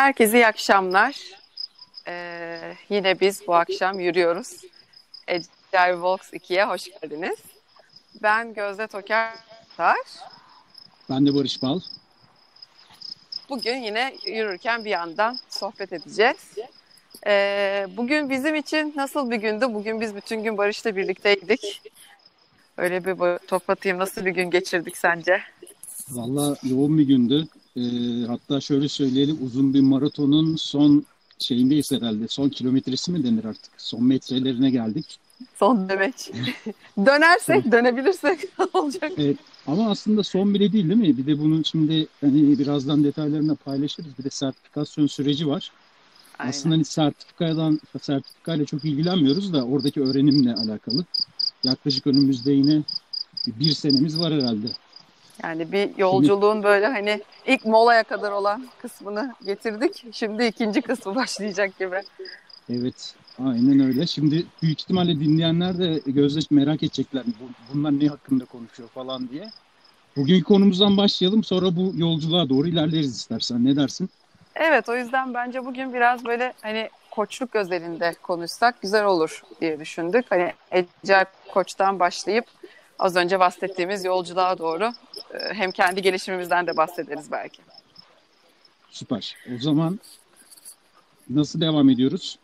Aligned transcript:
Herkese 0.00 0.38
iyi 0.38 0.46
akşamlar. 0.46 1.16
Ee, 2.08 2.74
yine 2.88 3.20
biz 3.20 3.46
bu 3.46 3.54
akşam 3.54 4.00
yürüyoruz. 4.00 4.48
Ecel 5.28 6.00
Volks 6.00 6.32
2'ye 6.32 6.64
hoş 6.64 6.84
geldiniz. 6.84 7.38
Ben 8.22 8.54
Gözde 8.54 8.86
Toker. 8.86 9.34
Ben 11.10 11.26
de 11.26 11.34
Barış 11.34 11.62
Bal. 11.62 11.80
Bugün 13.48 13.76
yine 13.76 14.14
yürürken 14.26 14.84
bir 14.84 14.90
yandan 14.90 15.38
sohbet 15.48 15.92
edeceğiz. 15.92 16.54
Ee, 17.26 17.86
bugün 17.96 18.30
bizim 18.30 18.54
için 18.54 18.92
nasıl 18.96 19.30
bir 19.30 19.36
gündü? 19.36 19.66
Bugün 19.70 20.00
biz 20.00 20.16
bütün 20.16 20.42
gün 20.42 20.58
Barış'la 20.58 20.96
birlikteydik. 20.96 21.82
Öyle 22.76 23.04
bir 23.04 23.38
top 23.38 23.70
atayım. 23.70 23.98
Nasıl 23.98 24.24
bir 24.24 24.30
gün 24.30 24.50
geçirdik 24.50 24.96
sence? 24.96 25.40
Valla 26.10 26.56
yoğun 26.62 26.98
bir 26.98 27.06
gündü. 27.06 27.48
E, 27.76 27.82
hatta 28.26 28.60
şöyle 28.60 28.88
söyleyelim 28.88 29.38
uzun 29.46 29.74
bir 29.74 29.80
maratonun 29.80 30.56
son 30.56 31.04
şeyindeyiz 31.38 31.92
herhalde. 31.92 32.28
Son 32.28 32.48
kilometresi 32.48 33.12
mi 33.12 33.24
denir 33.24 33.44
artık? 33.44 33.72
Son 33.76 34.04
metrelerine 34.04 34.70
geldik. 34.70 35.18
Son 35.58 35.88
demek. 35.88 36.14
Dönersek, 36.98 37.72
dönebilirsek 37.72 38.40
olacak. 38.74 39.12
Evet. 39.18 39.36
Ama 39.66 39.90
aslında 39.90 40.22
son 40.22 40.54
bile 40.54 40.72
değil 40.72 40.88
değil 40.88 41.00
mi? 41.00 41.18
Bir 41.18 41.26
de 41.26 41.38
bunun 41.38 41.62
şimdi 41.62 42.06
hani 42.20 42.58
birazdan 42.58 43.04
detaylarını 43.04 43.56
paylaşırız. 43.56 44.18
Bir 44.18 44.24
de 44.24 44.30
sertifikasyon 44.30 45.06
süreci 45.06 45.48
var. 45.48 45.72
Aynen. 46.38 46.50
Aslında 46.50 46.74
hani 46.74 46.84
sertifikadan 46.84 47.80
sertifikayla 48.02 48.64
çok 48.64 48.84
ilgilenmiyoruz 48.84 49.52
da 49.52 49.64
oradaki 49.64 50.00
öğrenimle 50.00 50.54
alakalı. 50.54 51.04
Yaklaşık 51.64 52.06
önümüzde 52.06 52.52
yine 52.52 52.82
bir 53.46 53.72
senemiz 53.72 54.20
var 54.20 54.32
herhalde. 54.32 54.66
Yani 55.42 55.72
bir 55.72 55.98
yolculuğun 55.98 56.62
böyle 56.62 56.86
hani 56.86 57.22
ilk 57.46 57.66
molaya 57.66 58.02
kadar 58.02 58.32
olan 58.32 58.68
kısmını 58.82 59.34
getirdik. 59.44 60.04
Şimdi 60.12 60.44
ikinci 60.44 60.82
kısmı 60.82 61.14
başlayacak 61.16 61.78
gibi. 61.78 62.02
Evet, 62.70 63.14
aynen 63.38 63.80
öyle. 63.80 64.06
Şimdi 64.06 64.46
büyük 64.62 64.80
ihtimalle 64.80 65.20
dinleyenler 65.20 65.78
de 65.78 66.00
gözle 66.06 66.40
merak 66.50 66.82
edecekler. 66.82 67.22
Bunlar 67.74 68.00
ne 68.00 68.06
hakkında 68.08 68.44
konuşuyor 68.44 68.88
falan 68.88 69.28
diye. 69.28 69.50
Bugünkü 70.16 70.44
konumuzdan 70.44 70.96
başlayalım. 70.96 71.44
Sonra 71.44 71.76
bu 71.76 71.92
yolculuğa 71.94 72.48
doğru 72.48 72.68
ilerleriz 72.68 73.16
istersen. 73.16 73.64
Ne 73.64 73.76
dersin? 73.76 74.10
Evet, 74.54 74.88
o 74.88 74.96
yüzden 74.96 75.34
bence 75.34 75.64
bugün 75.64 75.94
biraz 75.94 76.24
böyle 76.24 76.52
hani 76.62 76.90
koçluk 77.10 77.54
özelinde 77.56 78.14
konuşsak 78.22 78.82
güzel 78.82 79.04
olur 79.04 79.42
diye 79.60 79.80
düşündük. 79.80 80.26
Hani 80.30 80.52
Ecel 80.70 81.24
Koç'tan 81.52 82.00
başlayıp 82.00 82.44
az 82.98 83.16
önce 83.16 83.40
bahsettiğimiz 83.40 84.04
yolculuğa 84.04 84.58
doğru 84.58 84.92
hem 85.52 85.70
kendi 85.70 86.02
gelişimimizden 86.02 86.66
de 86.66 86.76
bahsederiz 86.76 87.32
belki. 87.32 87.62
Süper. 88.90 89.36
O 89.54 89.58
zaman 89.58 90.00
nasıl 91.30 91.60
devam 91.60 91.90
ediyoruz? 91.90 92.38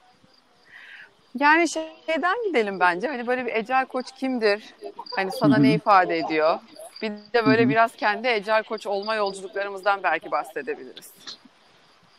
Yani 1.38 1.68
şeyden 1.68 2.36
gidelim 2.48 2.80
bence. 2.80 3.08
Hani 3.08 3.26
böyle 3.26 3.46
bir 3.46 3.54
ecel 3.54 3.86
koç 3.86 4.06
kimdir? 4.12 4.74
Hani 5.16 5.30
sana 5.32 5.54
Hı-hı. 5.54 5.62
ne 5.62 5.74
ifade 5.74 6.18
ediyor? 6.18 6.58
Bir 7.02 7.10
de 7.10 7.46
böyle 7.46 7.62
Hı-hı. 7.62 7.70
biraz 7.70 7.96
kendi 7.96 8.28
ecel 8.28 8.62
koç 8.62 8.86
olma 8.86 9.14
yolculuklarımızdan 9.14 10.02
belki 10.02 10.30
bahsedebiliriz. 10.30 11.10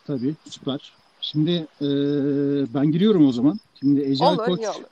Tabii 0.08 0.36
süper. 0.50 0.94
Şimdi 1.22 1.52
e, 1.82 1.88
ben 2.74 2.92
giriyorum 2.92 3.28
o 3.28 3.32
zaman. 3.32 3.60
Şimdi 3.80 4.02
ecel 4.02 4.28
olur, 4.28 4.46
koç. 4.46 4.60
Olur. 4.60 4.86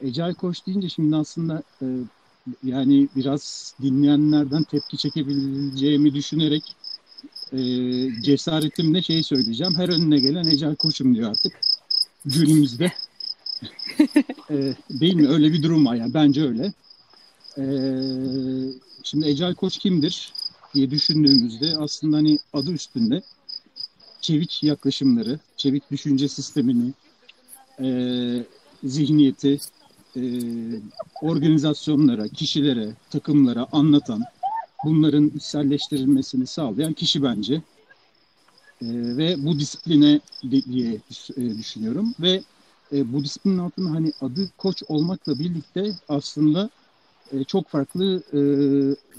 Ecel 0.00 0.34
koç 0.34 0.66
deyince 0.66 0.88
şimdi 0.88 1.16
aslında 1.16 1.62
e, 1.82 1.86
yani 2.64 3.08
biraz 3.16 3.74
dinleyenlerden 3.82 4.62
tepki 4.62 4.96
çekebileceğimi 4.96 6.14
düşünerek 6.14 6.76
e, 7.52 7.58
cesaretimle 8.22 9.02
şey 9.02 9.22
söyleyeceğim. 9.22 9.74
Her 9.76 9.88
önüne 9.88 10.18
gelen 10.18 10.44
Ecel 10.44 10.76
Koç'um 10.76 11.14
diyor 11.14 11.30
artık 11.30 11.60
günümüzde. 12.24 12.92
e, 14.50 14.74
değil 14.90 15.14
mi? 15.14 15.28
Öyle 15.28 15.52
bir 15.52 15.62
durum 15.62 15.86
var 15.86 15.94
yani. 15.94 16.14
Bence 16.14 16.42
öyle. 16.42 16.72
E, 17.58 17.64
şimdi 19.02 19.28
Ecel 19.28 19.54
Koç 19.54 19.78
kimdir 19.78 20.32
diye 20.74 20.90
düşündüğümüzde 20.90 21.76
aslında 21.78 22.16
hani 22.16 22.38
adı 22.52 22.72
üstünde 22.72 23.22
çevik 24.20 24.62
yaklaşımları, 24.62 25.38
çevik 25.56 25.90
düşünce 25.90 26.28
sistemini, 26.28 26.92
e, 27.82 27.88
zihniyeti, 28.84 29.58
e, 30.16 30.22
organizasyonlara, 31.22 32.28
kişilere, 32.28 32.90
takımlara 33.10 33.66
anlatan, 33.72 34.22
bunların 34.84 35.32
içselleştirilmesini 35.36 36.46
sağlayan 36.46 36.92
kişi 36.92 37.22
bence. 37.22 37.54
E, 37.54 38.86
ve 39.16 39.44
bu 39.44 39.58
disipline 39.58 40.20
diye 40.50 41.00
e, 41.36 41.58
düşünüyorum. 41.58 42.14
Ve 42.20 42.42
e, 42.92 43.12
bu 43.12 43.24
disiplinin 43.24 43.58
altında 43.58 43.90
hani 43.90 44.12
adı 44.20 44.50
koç 44.58 44.82
olmakla 44.88 45.38
birlikte 45.38 45.92
aslında 46.08 46.70
e, 47.32 47.44
çok 47.44 47.68
farklı 47.68 48.22
e, 48.32 48.40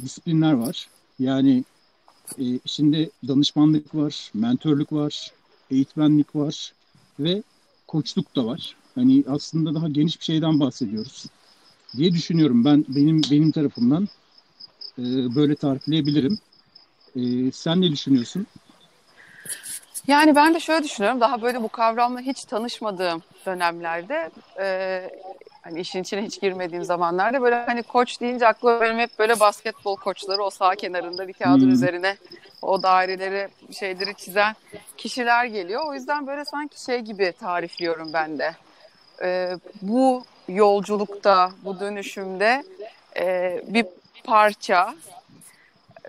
disiplinler 0.01 0.53
var. 0.53 0.89
Yani 1.19 1.63
e, 2.39 2.43
şimdi 2.65 3.09
danışmanlık 3.27 3.95
var, 3.95 4.31
mentörlük 4.33 4.93
var, 4.93 5.31
eğitmenlik 5.71 6.35
var 6.35 6.73
ve 7.19 7.43
koçluk 7.87 8.35
da 8.35 8.45
var. 8.45 8.75
Hani 8.95 9.23
aslında 9.29 9.73
daha 9.73 9.87
geniş 9.87 10.19
bir 10.19 10.25
şeyden 10.25 10.59
bahsediyoruz 10.59 11.25
diye 11.97 12.11
düşünüyorum. 12.11 12.65
Ben 12.65 12.85
benim 12.87 13.21
benim 13.31 13.51
tarafımdan 13.51 14.07
e, 14.97 15.03
böyle 15.35 15.55
tarifleyebilirim. 15.55 16.39
E, 17.15 17.51
sen 17.51 17.81
ne 17.81 17.91
düşünüyorsun? 17.91 18.47
Yani 20.07 20.35
ben 20.35 20.53
de 20.53 20.59
şöyle 20.59 20.83
düşünüyorum. 20.83 21.21
Daha 21.21 21.41
böyle 21.41 21.63
bu 21.63 21.69
kavramla 21.69 22.21
hiç 22.21 22.45
tanışmadığım 22.45 23.21
dönemlerde 23.45 24.29
e, 24.59 25.09
hani 25.61 25.79
işin 25.79 26.01
içine 26.01 26.21
hiç 26.21 26.41
girmediğim 26.41 26.83
zamanlarda 26.83 27.41
böyle 27.41 27.55
hani 27.55 27.83
koç 27.83 28.21
deyince 28.21 28.47
aklıma 28.47 28.81
benim 28.81 28.99
hep 28.99 29.19
böyle 29.19 29.39
basketbol 29.39 29.95
koçları 29.95 30.43
o 30.43 30.49
sağ 30.49 30.75
kenarında 30.75 31.27
bir 31.27 31.33
kağıdın 31.33 31.65
hmm. 31.65 31.73
üzerine 31.73 32.17
o 32.61 32.83
daireleri 32.83 33.47
şeyleri 33.79 34.15
çizen 34.15 34.55
kişiler 34.97 35.45
geliyor. 35.45 35.81
O 35.87 35.93
yüzden 35.93 36.27
böyle 36.27 36.45
sanki 36.45 36.83
şey 36.83 36.99
gibi 36.99 37.33
tarifliyorum 37.39 38.13
ben 38.13 38.39
de 38.39 38.55
e, 39.23 39.57
bu 39.81 40.23
yolculukta, 40.47 41.51
bu 41.63 41.79
dönüşümde 41.79 42.63
e, 43.17 43.61
bir 43.67 43.85
parça 44.23 44.95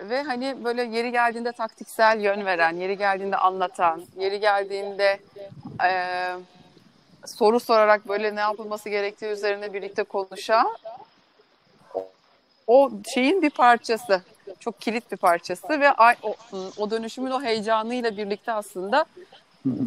ve 0.00 0.22
hani 0.22 0.64
böyle 0.64 0.82
yeri 0.82 1.12
geldiğinde 1.12 1.52
taktiksel 1.52 2.20
yön 2.20 2.46
veren, 2.46 2.76
yeri 2.76 2.98
geldiğinde 2.98 3.36
anlatan, 3.36 4.02
yeri 4.18 4.40
geldiğinde 4.40 5.20
e, 5.84 5.92
soru 7.26 7.60
sorarak 7.60 8.08
böyle 8.08 8.36
ne 8.36 8.40
yapılması 8.40 8.88
gerektiği 8.88 9.26
üzerine 9.26 9.72
birlikte 9.72 10.02
konuşan 10.02 10.76
o 12.66 12.90
şeyin 13.14 13.42
bir 13.42 13.50
parçası. 13.50 14.22
Çok 14.60 14.80
kilit 14.80 15.12
bir 15.12 15.16
parçası 15.16 15.68
ve 15.68 15.92
o, 15.92 16.34
o 16.76 16.90
dönüşümün 16.90 17.30
o 17.30 17.42
heyecanıyla 17.42 18.16
birlikte 18.16 18.52
aslında 18.52 19.04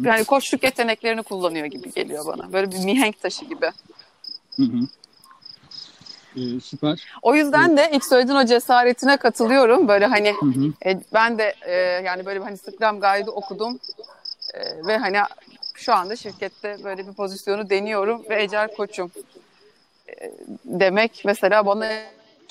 yani 0.02 0.24
koçluk 0.24 0.62
yeteneklerini 0.62 1.22
kullanıyor 1.22 1.66
gibi 1.66 1.92
geliyor 1.92 2.26
bana. 2.26 2.52
Böyle 2.52 2.70
bir 2.70 2.84
mihenk 2.84 3.22
taşı 3.22 3.44
gibi. 3.44 3.70
Hı 4.56 4.62
hı. 4.62 4.88
Ee, 6.36 6.60
süper. 6.60 7.04
O 7.22 7.34
yüzden 7.34 7.76
de 7.76 7.90
ilk 7.92 8.04
söylediğin 8.04 8.38
o 8.38 8.46
cesaretine 8.46 9.16
katılıyorum. 9.16 9.88
Böyle 9.88 10.06
hani 10.06 10.32
hı 10.32 10.46
hı. 10.46 10.90
E, 10.90 11.00
ben 11.14 11.38
de 11.38 11.54
e, 11.66 11.72
yani 12.04 12.26
böyle 12.26 12.40
hani 12.40 12.56
Scrum 12.56 13.00
Guide'ı 13.00 13.32
okudum 13.32 13.78
e, 14.54 14.86
ve 14.86 14.96
hani 14.98 15.18
şu 15.74 15.94
anda 15.94 16.16
şirkette 16.16 16.76
böyle 16.84 17.06
bir 17.06 17.12
pozisyonu 17.12 17.70
deniyorum 17.70 18.22
ve 18.30 18.42
ecel 18.42 18.74
koçum 18.74 19.10
e, 20.08 20.32
demek 20.64 21.22
mesela 21.24 21.66
bana 21.66 21.88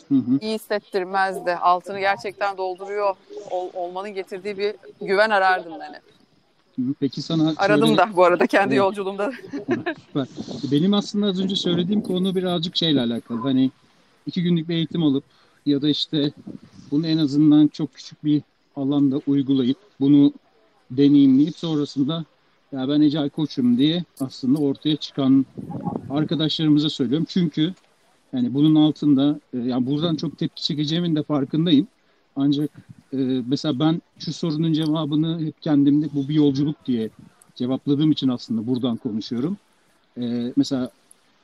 hı 0.07 0.15
hı. 0.15 0.39
iyi 0.41 0.55
hissettirmezdi. 0.55 1.55
Altını 1.55 1.99
gerçekten 1.99 2.57
dolduruyor 2.57 3.15
ol, 3.51 3.69
olmanın 3.73 4.09
getirdiği 4.09 4.57
bir 4.57 4.75
güven 5.01 5.29
arardım 5.29 5.73
ben 5.79 5.93
hep. 5.93 6.14
Peki 6.99 7.21
sana 7.21 7.53
aradım 7.57 7.87
şöyle... 7.87 7.97
da 7.97 8.09
bu 8.15 8.23
arada 8.23 8.47
kendi 8.47 8.73
evet. 8.73 8.77
yolculuğumda. 8.77 9.31
Süper. 10.07 10.27
Benim 10.71 10.93
aslında 10.93 11.25
az 11.25 11.39
önce 11.39 11.55
söylediğim 11.55 12.01
konu 12.01 12.35
birazcık 12.35 12.75
şeyle 12.75 13.01
alakalı. 13.01 13.39
Hani 13.39 13.71
iki 14.27 14.43
günlük 14.43 14.69
bir 14.69 14.75
eğitim 14.75 15.03
alıp 15.03 15.23
ya 15.65 15.81
da 15.81 15.89
işte 15.89 16.31
bunu 16.91 17.07
en 17.07 17.17
azından 17.17 17.67
çok 17.67 17.93
küçük 17.93 18.23
bir 18.23 18.41
alanda 18.75 19.21
uygulayıp 19.27 19.77
bunu 19.99 20.33
deneyimleyip 20.91 21.57
sonrasında 21.57 22.25
ya 22.71 22.89
ben 22.89 23.01
Ecel 23.01 23.29
Koç'um 23.29 23.77
diye 23.77 24.03
aslında 24.19 24.59
ortaya 24.59 24.95
çıkan 24.95 25.45
arkadaşlarımıza 26.09 26.89
söylüyorum. 26.89 27.27
Çünkü 27.29 27.73
yani 28.33 28.53
bunun 28.53 28.75
altında 28.75 29.39
e, 29.53 29.57
yani 29.57 29.85
buradan 29.85 30.15
çok 30.15 30.37
tepki 30.37 30.63
çekeceğimin 30.63 31.15
de 31.15 31.23
farkındayım. 31.23 31.87
Ancak 32.35 32.69
e, 33.17 33.43
mesela 33.47 33.79
ben 33.79 34.01
şu 34.19 34.33
sorunun 34.33 34.73
cevabını 34.73 35.45
hep 35.45 35.61
kendimde 35.61 36.09
bu 36.13 36.29
bir 36.29 36.33
yolculuk 36.33 36.85
diye 36.85 37.09
cevapladığım 37.55 38.11
için 38.11 38.27
aslında 38.27 38.67
buradan 38.67 38.97
konuşuyorum. 38.97 39.57
E, 40.17 40.53
mesela 40.55 40.91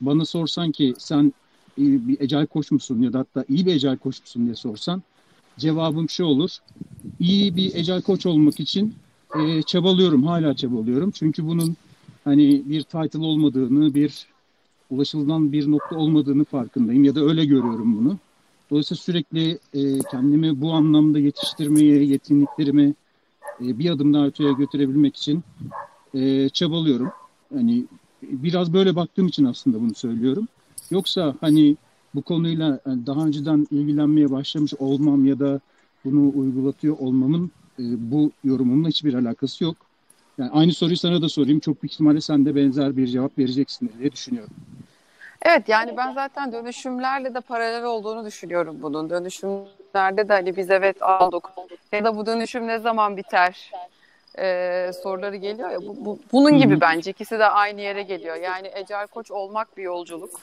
bana 0.00 0.24
sorsan 0.24 0.72
ki 0.72 0.94
sen 0.98 1.32
bir 1.78 2.20
ecel 2.20 2.46
koç 2.46 2.70
musun 2.70 3.02
ya 3.02 3.12
da 3.12 3.18
hatta 3.18 3.44
iyi 3.48 3.66
bir 3.66 3.74
ecel 3.74 3.96
koç 3.96 4.20
musun 4.20 4.44
diye 4.44 4.54
sorsan 4.54 5.02
cevabım 5.58 6.08
şu 6.08 6.24
olur. 6.24 6.50
İyi 7.20 7.56
bir 7.56 7.74
ecel 7.74 8.02
koç 8.02 8.26
olmak 8.26 8.60
için 8.60 8.94
e, 9.34 9.62
çabalıyorum, 9.62 10.26
hala 10.26 10.56
çabalıyorum. 10.56 11.10
Çünkü 11.10 11.46
bunun 11.46 11.76
hani 12.24 12.62
bir 12.66 12.82
title 12.82 13.18
olmadığını, 13.18 13.94
bir 13.94 14.26
ulaşılan 14.90 15.52
bir 15.52 15.70
nokta 15.70 15.96
olmadığını 15.96 16.44
farkındayım 16.44 17.04
ya 17.04 17.14
da 17.14 17.20
öyle 17.20 17.44
görüyorum 17.44 17.98
bunu. 17.98 18.18
Dolayısıyla 18.72 19.00
sürekli 19.00 19.58
e, 19.74 19.98
kendimi 20.10 20.60
bu 20.60 20.72
anlamda 20.72 21.18
yetiştirmeye, 21.18 22.04
yeteneklerimi 22.04 22.94
e, 23.60 23.78
bir 23.78 23.90
adım 23.90 24.14
daha 24.14 24.26
öteye 24.26 24.52
götürebilmek 24.52 25.16
için 25.16 25.44
e, 26.14 26.48
çabalıyorum. 26.48 27.12
Hani 27.54 27.84
biraz 28.22 28.72
böyle 28.72 28.96
baktığım 28.96 29.26
için 29.26 29.44
aslında 29.44 29.80
bunu 29.80 29.94
söylüyorum. 29.94 30.48
Yoksa 30.90 31.34
hani 31.40 31.76
bu 32.14 32.22
konuyla 32.22 32.80
daha 32.86 33.26
önceden 33.26 33.66
ilgilenmeye 33.70 34.30
başlamış 34.30 34.74
olmam 34.74 35.24
ya 35.24 35.38
da 35.38 35.60
bunu 36.04 36.32
uygulatıyor 36.34 36.98
olmamın 36.98 37.50
e, 37.78 37.82
bu 38.10 38.30
yorumumla 38.44 38.88
hiçbir 38.88 39.14
alakası 39.14 39.64
yok. 39.64 39.76
Yani 40.38 40.50
aynı 40.50 40.72
soruyu 40.72 40.96
sana 40.96 41.22
da 41.22 41.28
sorayım. 41.28 41.60
Çok 41.60 41.82
büyük 41.82 41.92
ihtimalle 41.92 42.20
sen 42.20 42.46
de 42.46 42.54
benzer 42.54 42.96
bir 42.96 43.06
cevap 43.06 43.38
vereceksin 43.38 43.90
diye 43.98 44.12
düşünüyorum. 44.12 44.54
Evet 45.44 45.68
yani 45.68 45.96
ben 45.96 46.12
zaten 46.12 46.52
dönüşümlerle 46.52 47.34
de 47.34 47.40
paralel 47.40 47.84
olduğunu 47.84 48.26
düşünüyorum 48.26 48.78
bunun. 48.82 49.10
Dönüşümlerde 49.10 50.28
de 50.28 50.32
hani 50.32 50.56
biz 50.56 50.70
evet 50.70 51.02
aldık 51.02 51.44
ya 51.92 52.04
da 52.04 52.16
bu 52.16 52.26
dönüşüm 52.26 52.66
ne 52.66 52.78
zaman 52.78 53.16
biter 53.16 53.70
ee, 54.38 54.90
soruları 55.02 55.36
geliyor 55.36 55.70
ya. 55.70 55.80
Bu, 55.80 55.96
bu, 56.04 56.18
bunun 56.32 56.58
gibi 56.58 56.80
bence 56.80 57.10
ikisi 57.10 57.38
de 57.38 57.44
aynı 57.44 57.80
yere 57.80 58.02
geliyor. 58.02 58.36
Yani 58.36 58.70
Ecel 58.74 59.06
Koç 59.06 59.30
olmak 59.30 59.76
bir 59.76 59.82
yolculuk. 59.82 60.40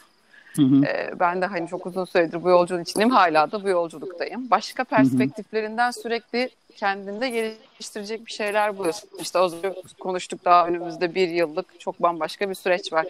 Ee, 0.60 1.20
ben 1.20 1.42
de 1.42 1.46
hani 1.46 1.68
çok 1.68 1.86
uzun 1.86 2.06
süredir 2.06 2.44
bu 2.44 2.50
yolculuğun 2.50 2.82
içindeyim. 2.82 3.12
Hala 3.12 3.52
da 3.52 3.64
bu 3.64 3.70
yolculuktayım. 3.70 4.50
Başka 4.52 4.84
perspektiflerinden 4.84 5.92
sürekli 5.92 6.50
kendinde 6.76 7.30
geliştirecek 7.30 8.26
bir 8.26 8.32
şeyler 8.32 8.78
buluyorsun. 8.78 9.10
İşte 9.20 9.40
az 9.40 9.54
önce 9.54 9.74
konuştuk 10.00 10.46
daha 10.46 10.68
önümüzde 10.68 11.16
bir 11.16 11.30
yıllık 11.30 11.80
çok 11.80 12.02
bambaşka 12.02 12.50
bir 12.50 12.56
süreç 12.56 12.94
var 12.94 13.08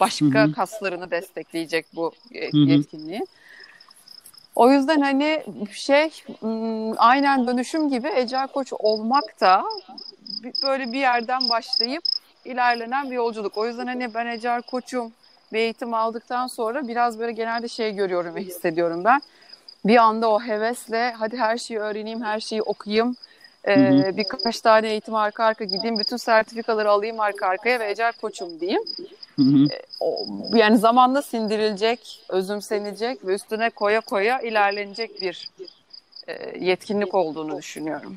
başka 0.00 0.44
Hı-hı. 0.44 0.52
kaslarını 0.52 1.10
destekleyecek 1.10 1.86
bu 1.94 2.12
yetkinliği. 2.30 3.18
Hı-hı. 3.18 3.26
O 4.54 4.70
yüzden 4.70 5.00
hani 5.00 5.42
şey 5.72 6.10
aynen 6.96 7.46
dönüşüm 7.46 7.88
gibi 7.88 8.08
Ecel 8.16 8.46
Koç 8.46 8.72
olmak 8.72 9.40
da 9.40 9.64
böyle 10.62 10.92
bir 10.92 10.98
yerden 10.98 11.48
başlayıp 11.48 12.02
ilerlenen 12.44 13.10
bir 13.10 13.16
yolculuk. 13.16 13.58
O 13.58 13.66
yüzden 13.66 13.86
hani 13.86 14.14
ben 14.14 14.26
Ecel 14.26 14.62
Koç'um 14.62 15.12
bir 15.52 15.58
eğitim 15.58 15.94
aldıktan 15.94 16.46
sonra 16.46 16.88
biraz 16.88 17.18
böyle 17.18 17.32
genelde 17.32 17.68
şey 17.68 17.94
görüyorum 17.94 18.34
ve 18.34 18.40
hissediyorum 18.40 19.04
ben. 19.04 19.22
Bir 19.84 19.96
anda 19.96 20.30
o 20.30 20.40
hevesle 20.40 21.12
hadi 21.12 21.36
her 21.36 21.58
şeyi 21.58 21.80
öğreneyim, 21.80 22.22
her 22.22 22.40
şeyi 22.40 22.62
okuyayım. 22.62 23.16
Ee, 23.68 24.16
birkaç 24.16 24.60
tane 24.60 24.88
eğitim 24.88 25.14
arka 25.14 25.44
arka 25.44 25.64
gideyim, 25.64 25.98
bütün 25.98 26.16
sertifikaları 26.16 26.90
alayım 26.90 27.20
arka 27.20 27.46
arkaya 27.46 27.80
ve 27.80 27.90
Ecel 27.90 28.12
Koç'um 28.12 28.60
diyeyim. 28.60 28.82
Hı 29.36 29.42
hı. 29.42 29.64
E, 29.64 30.58
yani 30.58 30.78
zamanla 30.78 31.22
sindirilecek, 31.22 32.24
özümsenecek 32.28 33.26
ve 33.26 33.34
üstüne 33.34 33.70
koya 33.70 34.00
koya 34.00 34.40
ilerlenecek 34.40 35.20
bir 35.20 35.48
e, 36.28 36.64
yetkinlik 36.64 37.14
olduğunu 37.14 37.58
düşünüyorum. 37.58 38.16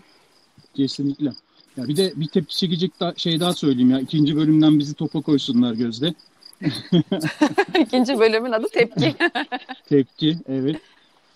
Kesinlikle. 0.73 1.31
Ya 1.77 1.87
bir 1.87 1.97
de 1.97 2.13
bir 2.15 2.27
tepki 2.27 2.57
çekecek 2.57 2.99
da, 2.99 3.13
şey 3.17 3.39
daha 3.39 3.53
söyleyeyim 3.53 3.91
ya. 3.91 3.99
ikinci 3.99 4.35
bölümden 4.35 4.79
bizi 4.79 4.93
topa 4.93 5.21
koysunlar 5.21 5.73
Gözde. 5.73 6.13
İkinci 7.79 8.19
bölümün 8.19 8.51
adı 8.51 8.67
tepki. 8.73 9.15
tepki, 9.89 10.37
evet. 10.47 10.75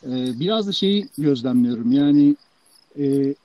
Ee, 0.06 0.40
biraz 0.40 0.68
da 0.68 0.72
şeyi 0.72 1.08
gözlemliyorum. 1.18 1.92
Yani 1.92 2.36
e, 3.00 3.36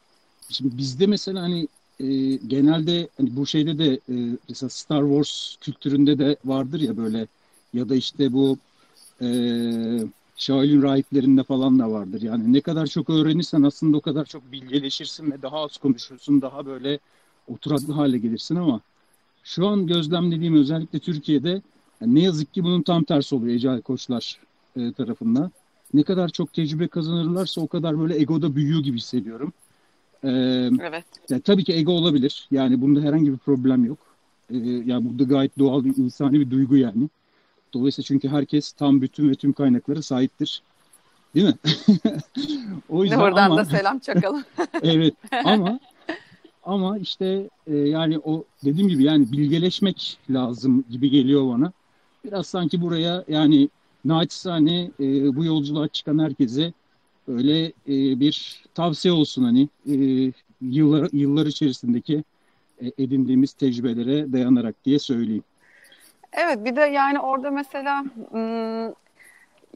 şimdi 0.48 0.78
bizde 0.78 1.06
mesela 1.06 1.42
hani 1.42 1.68
e, 2.00 2.06
genelde 2.36 3.08
hani 3.16 3.36
bu 3.36 3.46
şeyde 3.46 3.78
de 3.78 3.94
e, 3.94 4.36
mesela 4.48 4.70
Star 4.70 5.02
Wars 5.02 5.56
kültüründe 5.56 6.18
de 6.18 6.36
vardır 6.44 6.80
ya 6.80 6.96
böyle 6.96 7.26
ya 7.74 7.88
da 7.88 7.94
işte 7.94 8.32
bu 8.32 8.58
e, 9.22 9.28
Shaolin 10.36 10.82
rahiplerinde 10.82 11.42
falan 11.42 11.78
da 11.78 11.90
vardır. 11.90 12.22
Yani 12.22 12.52
ne 12.52 12.60
kadar 12.60 12.86
çok 12.86 13.10
öğrenirsen 13.10 13.62
aslında 13.62 13.96
o 13.96 14.00
kadar 14.00 14.24
çok 14.24 14.52
bilgeleşirsin 14.52 15.30
ve 15.32 15.42
daha 15.42 15.64
az 15.64 15.76
konuşursun, 15.76 16.42
daha 16.42 16.66
böyle 16.66 16.98
oturaklı 17.48 17.92
hale 17.92 18.18
gelirsin 18.18 18.56
ama 18.56 18.80
şu 19.44 19.66
an 19.66 19.86
gözlemlediğim 19.86 20.56
özellikle 20.56 20.98
Türkiye'de 20.98 21.62
yani 22.00 22.14
ne 22.14 22.22
yazık 22.22 22.54
ki 22.54 22.64
bunun 22.64 22.82
tam 22.82 23.04
tersi 23.04 23.34
oluyor 23.34 23.54
ecel 23.54 23.82
koçlar 23.82 24.38
e, 24.76 24.92
tarafından. 24.92 25.52
Ne 25.94 26.02
kadar 26.02 26.28
çok 26.28 26.52
tecrübe 26.52 26.88
kazanırlarsa 26.88 27.60
o 27.60 27.66
kadar 27.66 28.00
böyle 28.00 28.20
egoda 28.20 28.56
büyüyor 28.56 28.80
gibi 28.80 28.96
hissediyorum. 28.96 29.52
Ee, 30.24 30.28
evet. 30.82 31.04
Yani 31.30 31.42
tabii 31.42 31.64
ki 31.64 31.72
ego 31.72 31.92
olabilir. 31.92 32.48
Yani 32.50 32.80
bunda 32.80 33.00
herhangi 33.00 33.32
bir 33.32 33.38
problem 33.38 33.84
yok. 33.84 33.98
Ee, 34.50 34.56
yani 34.58 35.10
burada 35.10 35.22
gayet 35.22 35.58
doğal 35.58 35.84
bir 35.84 35.96
insani 35.96 36.40
bir 36.40 36.50
duygu 36.50 36.76
yani. 36.76 37.08
Dolayısıyla 37.74 38.06
çünkü 38.06 38.28
herkes 38.28 38.72
tam 38.72 39.02
bütün 39.02 39.30
ve 39.30 39.34
tüm 39.34 39.52
kaynaklara 39.52 40.02
sahiptir. 40.02 40.62
Değil 41.34 41.46
mi? 41.46 41.54
o 42.88 43.02
yüzden 43.02 43.18
Oradan 43.18 43.44
ama, 43.44 43.56
da 43.56 43.64
selam 43.64 43.98
çakalım. 43.98 44.44
evet 44.82 45.14
ama 45.44 45.80
ama 46.64 46.98
işte 46.98 47.48
e, 47.66 47.76
yani 47.76 48.18
o 48.18 48.44
dediğim 48.64 48.88
gibi 48.88 49.04
yani 49.04 49.32
bilgeleşmek 49.32 50.18
lazım 50.30 50.84
gibi 50.90 51.10
geliyor 51.10 51.48
bana. 51.48 51.72
Biraz 52.24 52.46
sanki 52.46 52.80
buraya 52.80 53.24
yani 53.28 53.68
naçizane 54.04 54.90
e, 55.00 55.36
bu 55.36 55.44
yolculuğa 55.44 55.88
çıkan 55.88 56.18
herkese 56.18 56.72
öyle 57.28 57.66
e, 57.66 58.20
bir 58.20 58.64
tavsiye 58.74 59.14
olsun 59.14 59.44
hani 59.44 59.68
e, 59.86 59.96
yıllar 60.60 61.08
yıllar 61.12 61.46
içerisindeki 61.46 62.24
e, 62.82 62.86
edindiğimiz 62.98 63.52
tecrübelere 63.52 64.32
dayanarak 64.32 64.74
diye 64.84 64.98
söyleyeyim. 64.98 65.44
Evet 66.32 66.64
bir 66.64 66.76
de 66.76 66.80
yani 66.80 67.20
orada 67.20 67.50
mesela 67.50 68.04
ım, 68.34 68.94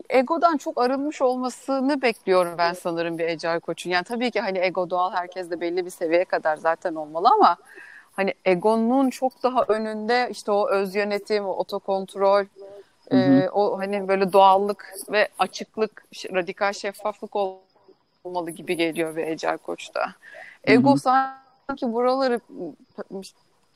egodan 0.09 0.57
çok 0.57 0.83
arınmış 0.83 1.23
olmasını 1.23 2.03
bekliyorum 2.03 2.55
ben 2.59 2.73
sanırım 2.73 3.19
bir 3.19 3.25
ecel 3.25 3.61
koçun. 3.61 3.91
Yani 3.91 4.05
tabii 4.05 4.31
ki 4.31 4.41
hani 4.41 4.59
ego 4.59 4.91
doğal 4.91 5.13
herkes 5.13 5.51
de 5.51 5.61
belli 5.61 5.85
bir 5.85 5.91
seviyeye 5.91 6.25
kadar 6.25 6.57
zaten 6.57 6.95
olmalı 6.95 7.29
ama 7.29 7.57
hani 8.13 8.35
egonun 8.45 9.11
çok 9.11 9.43
daha 9.43 9.65
önünde 9.69 10.29
işte 10.31 10.53
o 10.53 10.69
öz 10.71 10.95
yönetim, 10.95 11.45
o 11.45 11.51
otokontrol, 11.51 12.45
Hı 13.11 13.17
hı. 13.17 13.51
o 13.53 13.79
hani 13.79 14.09
böyle 14.09 14.33
doğallık 14.33 14.95
ve 15.13 15.29
açıklık, 15.39 16.05
radikal 16.35 16.73
şeffaflık 16.73 17.37
olmalı 18.25 18.51
gibi 18.51 18.77
geliyor 18.77 19.17
bir 19.17 19.27
Ecel 19.27 19.59
Koç'ta. 19.59 20.15
Ego 20.65 20.91
hı 20.91 20.95
hı. 20.95 20.99
sanki 20.99 21.93
buraları 21.93 22.41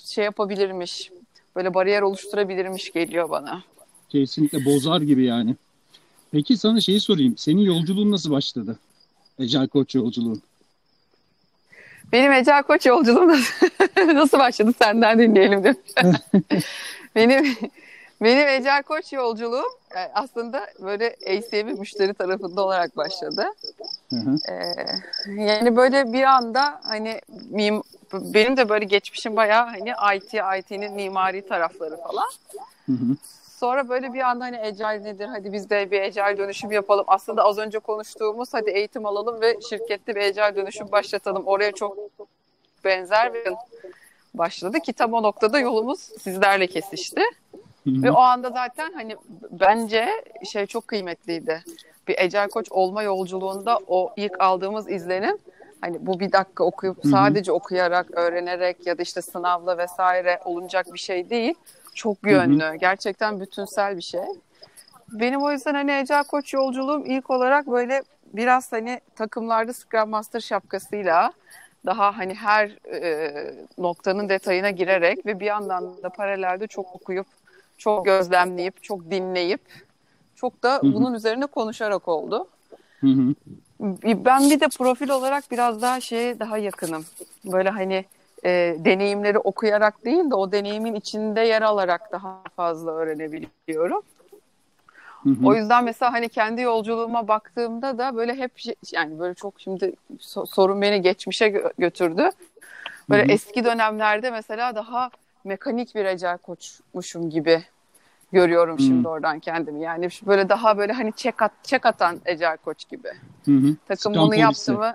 şey 0.05 0.25
yapabilirmiş, 0.25 1.11
böyle 1.57 1.75
bariyer 1.75 2.03
oluşturabilirmiş 2.03 2.93
geliyor 2.93 3.31
bana. 3.31 3.62
Kesinlikle 4.09 4.65
bozar 4.65 5.00
gibi 5.00 5.25
yani. 5.25 5.57
Peki 6.33 6.57
sana 6.57 6.81
şeyi 6.81 7.00
sorayım. 7.00 7.37
Senin 7.37 7.62
yolculuğun 7.62 8.11
nasıl 8.11 8.31
başladı? 8.31 8.79
Ecel 9.39 9.69
Koç 9.69 9.95
yolculuğun. 9.95 10.43
Benim 12.12 12.33
Ecel 12.33 12.62
Koç 12.62 12.87
yolculuğum 12.87 13.29
nasıl, 14.15 14.39
başladı 14.39 14.73
senden 14.83 15.19
dinleyelim 15.19 15.65
değil 15.65 15.75
Benim 17.15 17.57
benim 18.21 18.49
Ecel 18.49 18.83
Koç 18.83 19.13
yolculuğum 19.13 19.79
e, 19.97 20.01
aslında 20.15 20.67
böyle 20.81 21.17
ACM 21.27 21.81
müşteri 21.81 22.15
tarafında 22.15 22.65
olarak 22.65 22.97
başladı. 22.97 23.47
Hı 24.11 24.17
hı. 24.17 24.53
Ee, 24.53 25.43
yani 25.43 25.77
böyle 25.77 26.13
bir 26.13 26.23
anda 26.23 26.81
hani 26.83 27.21
mim, 27.51 27.83
benim 28.13 28.57
de 28.57 28.69
böyle 28.69 28.85
geçmişim 28.85 29.37
bayağı 29.37 29.67
hani 29.67 30.17
IT, 30.17 30.35
IT'nin 30.59 30.93
mimari 30.93 31.49
tarafları 31.49 31.97
falan. 31.97 32.29
Hı 32.87 32.93
hı. 32.93 33.17
Sonra 33.57 33.89
böyle 33.89 34.13
bir 34.13 34.21
anda 34.21 34.45
hani 34.45 34.59
Ecel 34.63 35.01
nedir? 35.03 35.27
Hadi 35.27 35.53
biz 35.53 35.71
de 35.71 35.91
bir 35.91 36.01
Ecel 36.01 36.39
dönüşüm 36.39 36.73
yapalım. 36.73 37.05
Aslında 37.09 37.45
az 37.45 37.59
önce 37.59 37.79
konuştuğumuz 37.79 38.55
hadi 38.55 38.71
eğitim 38.71 39.07
alalım 39.07 39.41
ve 39.41 39.61
şirkette 39.69 40.15
bir 40.15 40.21
Ecel 40.21 40.57
dönüşüm 40.57 40.93
başlatalım. 40.93 41.47
Oraya 41.47 41.73
çok 41.73 41.99
benzer 42.85 43.35
bir 43.35 43.53
başladı 44.35 44.81
ki 44.81 44.93
tam 44.93 45.13
o 45.13 45.23
noktada 45.23 45.59
yolumuz 45.59 46.01
sizlerle 46.01 46.67
kesişti. 46.67 47.23
Hı-hı. 47.87 48.02
Ve 48.02 48.11
o 48.11 48.19
anda 48.19 48.50
zaten 48.50 48.93
hani 48.93 49.16
bence 49.50 50.09
şey 50.45 50.66
çok 50.66 50.88
kıymetliydi. 50.88 51.64
Bir 52.09 52.19
Ecel 52.19 52.49
Koç 52.49 52.66
olma 52.71 53.02
yolculuğunda 53.02 53.78
o 53.87 54.14
ilk 54.16 54.40
aldığımız 54.40 54.90
izlenim 54.90 55.38
hani 55.81 56.07
bu 56.07 56.21
bir 56.21 56.33
dakika 56.33 56.64
okuyup 56.64 57.05
Hı-hı. 57.05 57.12
sadece 57.12 57.52
okuyarak, 57.52 58.11
öğrenerek 58.11 58.87
ya 58.87 58.99
da 58.99 59.02
işte 59.02 59.23
sınavla 59.23 59.78
vesaire 59.78 60.40
olunacak 60.45 60.87
bir 60.95 60.99
şey 60.99 61.31
değil. 61.31 61.55
Çok 61.95 62.26
yönlü. 62.26 62.62
Hı-hı. 62.62 62.76
Gerçekten 62.76 63.40
bütünsel 63.40 63.97
bir 63.97 64.02
şey. 64.02 64.21
Benim 65.12 65.43
o 65.43 65.52
yüzden 65.52 65.75
hani 65.75 65.93
Ecel 65.93 66.25
Koç 66.25 66.55
yolculuğum 66.55 67.07
ilk 67.07 67.31
olarak 67.31 67.66
böyle 67.66 68.02
biraz 68.33 68.73
hani 68.73 69.00
takımlarda 69.16 69.73
Scrum 69.73 70.09
Master 70.09 70.40
şapkasıyla 70.40 71.33
daha 71.87 72.19
hani 72.19 72.35
her 72.35 72.93
e, 72.93 73.33
noktanın 73.78 74.28
detayına 74.28 74.71
girerek 74.71 75.26
ve 75.26 75.40
bir 75.40 75.47
yandan 75.47 76.02
da 76.02 76.09
paralelde 76.09 76.66
çok 76.66 76.95
okuyup 76.95 77.26
çok 77.78 78.04
gözlemleyip, 78.04 78.83
çok 78.83 79.11
dinleyip, 79.11 79.61
çok 80.35 80.62
da 80.62 80.75
Hı-hı. 80.75 80.95
bunun 80.95 81.14
üzerine 81.14 81.47
konuşarak 81.47 82.09
oldu. 82.09 82.49
Hı-hı. 83.00 83.35
Ben 84.04 84.50
bir 84.50 84.61
de 84.61 84.68
profil 84.78 85.09
olarak 85.09 85.50
biraz 85.50 85.83
daha 85.83 86.00
şeye 86.00 86.38
daha 86.38 86.59
yakınım. 86.59 87.04
Böyle 87.45 87.71
hani 87.71 88.04
e, 88.45 88.76
deneyimleri 88.78 89.38
okuyarak 89.38 90.04
değil 90.04 90.30
de 90.30 90.35
o 90.35 90.52
deneyimin 90.52 90.95
içinde 90.95 91.40
yer 91.40 91.62
alarak 91.62 92.12
daha 92.12 92.42
fazla 92.56 92.90
öğrenebiliyorum. 92.90 94.02
Hı 95.23 95.30
hı. 95.30 95.47
O 95.47 95.54
yüzden 95.54 95.85
mesela 95.85 96.12
hani 96.12 96.28
kendi 96.28 96.61
yolculuğuma 96.61 97.28
baktığımda 97.28 97.99
da 97.99 98.16
böyle 98.16 98.35
hep 98.35 98.52
yani 98.92 99.18
böyle 99.18 99.35
çok 99.35 99.61
şimdi 99.61 99.92
sorun 100.47 100.83
beni 100.83 101.02
geçmişe 101.02 101.49
götürdü. 101.78 102.30
Böyle 103.11 103.23
hı 103.23 103.26
hı. 103.26 103.33
eski 103.33 103.64
dönemlerde 103.64 104.30
mesela 104.30 104.75
daha 104.75 105.11
mekanik 105.47 105.95
bir 105.95 106.05
ecel 106.05 106.38
koçmuşum 106.38 107.31
gibi 107.31 107.65
görüyorum 108.33 108.79
şimdi 108.79 109.09
hı. 109.09 109.11
oradan 109.11 109.41
kendimi. 109.41 109.83
Yani 109.83 110.09
böyle 110.26 110.49
daha 110.49 110.79
böyle 110.79 110.93
hani 110.93 111.12
çek, 111.12 111.43
at, 111.43 111.53
çek 111.62 111.87
atan 111.87 112.21
ecel 112.26 112.57
koç 112.57 112.88
gibi. 112.88 113.09
Hı 113.45 113.53
hı. 113.53 113.76
Takım 113.88 113.97
Stan 113.99 114.15
bunu 114.15 114.26
polisi. 114.26 114.41
yaptı 114.41 114.73
mı 114.73 114.95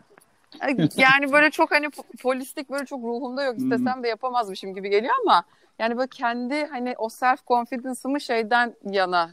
yani 0.95 1.31
böyle 1.31 1.51
çok 1.51 1.71
hani 1.71 1.89
polislik 2.21 2.69
böyle 2.69 2.85
çok 2.85 3.03
ruhumda 3.03 3.43
yok. 3.43 3.57
İstesem 3.57 4.03
de 4.03 4.07
yapamazmışım 4.07 4.73
gibi 4.73 4.89
geliyor 4.89 5.13
ama 5.25 5.43
yani 5.79 5.97
böyle 5.97 6.07
kendi 6.07 6.65
hani 6.65 6.93
o 6.97 7.09
self 7.09 7.47
confidence'ımı 7.47 8.21
şeyden 8.21 8.75
yana 8.89 9.31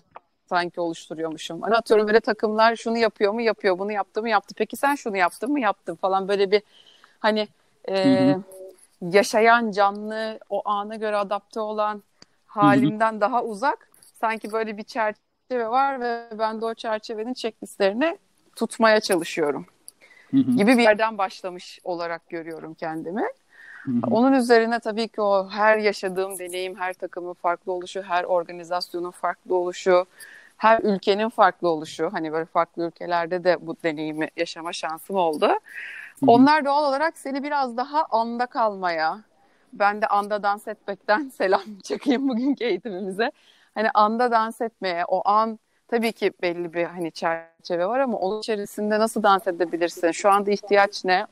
sanki 0.48 0.80
oluşturuyormuşum. 0.80 1.62
Hani 1.62 1.75
atıyorum 1.75 2.06
böyle 2.06 2.20
takımlar 2.20 2.76
şunu 2.76 2.98
yapıyor 2.98 3.32
mu 3.32 3.40
yapıyor, 3.40 3.78
bunu 3.78 3.92
yaptı 3.92 4.22
mı 4.22 4.28
yaptı. 4.28 4.54
Peki 4.58 4.76
sen 4.76 4.94
şunu 4.94 5.16
yaptın 5.16 5.50
mı 5.50 5.60
yaptın 5.60 5.94
falan 5.94 6.28
böyle 6.28 6.50
bir 6.50 6.62
hani 7.18 7.48
e, 7.88 8.37
yaşayan 9.02 9.70
canlı 9.70 10.38
o 10.48 10.68
ana 10.68 10.96
göre 10.96 11.16
adapte 11.16 11.60
olan 11.60 12.02
halimden 12.46 13.20
daha 13.20 13.44
uzak 13.44 13.88
sanki 14.20 14.52
böyle 14.52 14.76
bir 14.76 14.82
çerçeve 14.82 15.68
var 15.68 16.00
ve 16.00 16.24
ben 16.38 16.60
de 16.60 16.64
o 16.64 16.74
çerçevenin 16.74 17.34
checklistlerini 17.34 18.18
tutmaya 18.56 19.00
çalışıyorum 19.00 19.66
gibi 20.32 20.76
bir 20.78 20.82
yerden 20.82 21.18
başlamış 21.18 21.80
olarak 21.84 22.28
görüyorum 22.28 22.74
kendimi. 22.74 23.24
Onun 24.10 24.32
üzerine 24.32 24.80
tabii 24.80 25.08
ki 25.08 25.20
o 25.20 25.48
her 25.50 25.78
yaşadığım 25.78 26.38
deneyim, 26.38 26.76
her 26.76 26.94
takımın 26.94 27.32
farklı 27.34 27.72
oluşu, 27.72 28.02
her 28.02 28.24
organizasyonun 28.24 29.10
farklı 29.10 29.54
oluşu, 29.54 30.06
her 30.56 30.80
ülkenin 30.80 31.28
farklı 31.28 31.68
oluşu. 31.68 32.08
Hani 32.12 32.32
böyle 32.32 32.44
farklı 32.44 32.86
ülkelerde 32.86 33.44
de 33.44 33.66
bu 33.66 33.76
deneyimi 33.84 34.28
yaşama 34.36 34.72
şansım 34.72 35.16
oldu. 35.16 35.50
Onlar 36.26 36.64
doğal 36.64 36.88
olarak 36.88 37.18
seni 37.18 37.42
biraz 37.42 37.76
daha 37.76 38.04
anda 38.10 38.46
kalmaya, 38.46 39.20
ben 39.72 40.02
de 40.02 40.06
anda 40.06 40.42
dans 40.42 40.68
etmekten 40.68 41.28
selam 41.37 41.78
çakayım 41.84 42.28
bugünkü 42.28 42.64
eğitimimize. 42.64 43.32
Hani 43.75 43.90
anda 43.94 44.30
dans 44.30 44.60
etmeye, 44.60 45.04
o 45.04 45.28
an 45.28 45.58
tabii 45.88 46.12
ki 46.12 46.32
belli 46.42 46.72
bir 46.75 46.84
hani 46.84 47.12
çerçeve 47.12 47.87
var 47.87 47.98
ama 48.00 48.18
onun 48.18 48.38
içerisinde 48.38 48.98
nasıl 48.98 49.22
dans 49.22 49.46
edebilirsin? 49.46 50.10
Şu 50.10 50.30
anda 50.30 50.50
ihtiyaç 50.50 51.04
ne? 51.04 51.26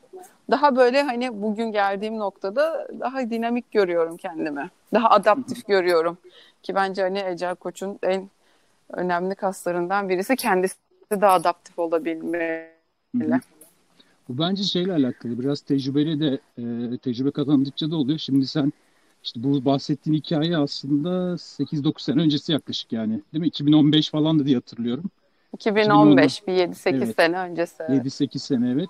Daha 0.51 0.75
böyle 0.75 1.03
hani 1.03 1.41
bugün 1.41 1.71
geldiğim 1.71 2.19
noktada 2.19 2.87
daha 2.99 3.29
dinamik 3.29 3.71
görüyorum 3.71 4.17
kendimi. 4.17 4.69
Daha 4.93 5.09
adaptif 5.09 5.67
görüyorum. 5.67 6.17
Ki 6.63 6.75
bence 6.75 7.01
hani 7.01 7.19
Ecel 7.19 7.55
Koç'un 7.55 7.99
en 8.03 8.29
önemli 8.93 9.35
kaslarından 9.35 10.09
birisi 10.09 10.35
kendisi 10.35 10.75
de 11.11 11.27
adaptif 11.27 11.79
olabilmeli. 11.79 13.41
Bu 14.29 14.37
bence 14.37 14.63
şeyle 14.63 14.93
alakalı. 14.93 15.39
Biraz 15.39 15.61
tecrübeli 15.61 16.19
de 16.19 16.39
e, 16.57 16.97
tecrübe 16.97 17.31
kazandıkça 17.31 17.91
da 17.91 17.95
oluyor. 17.95 18.19
Şimdi 18.19 18.47
sen 18.47 18.73
işte 19.23 19.43
bu 19.43 19.65
bahsettiğin 19.65 20.17
hikaye 20.17 20.57
aslında 20.57 21.09
8-9 21.37 22.01
sene 22.01 22.21
öncesi 22.21 22.51
yaklaşık 22.51 22.93
yani. 22.93 23.21
Değil 23.33 23.41
mi? 23.41 23.47
2015 23.47 24.09
falan 24.09 24.39
da 24.39 24.45
diye 24.45 24.55
hatırlıyorum. 24.55 25.03
2015 25.53 26.47
bir 26.47 26.53
7-8 26.53 26.95
evet. 26.95 27.15
sene 27.15 27.39
öncesi. 27.39 27.83
7-8 27.83 28.39
sene 28.39 28.69
evet. 28.71 28.89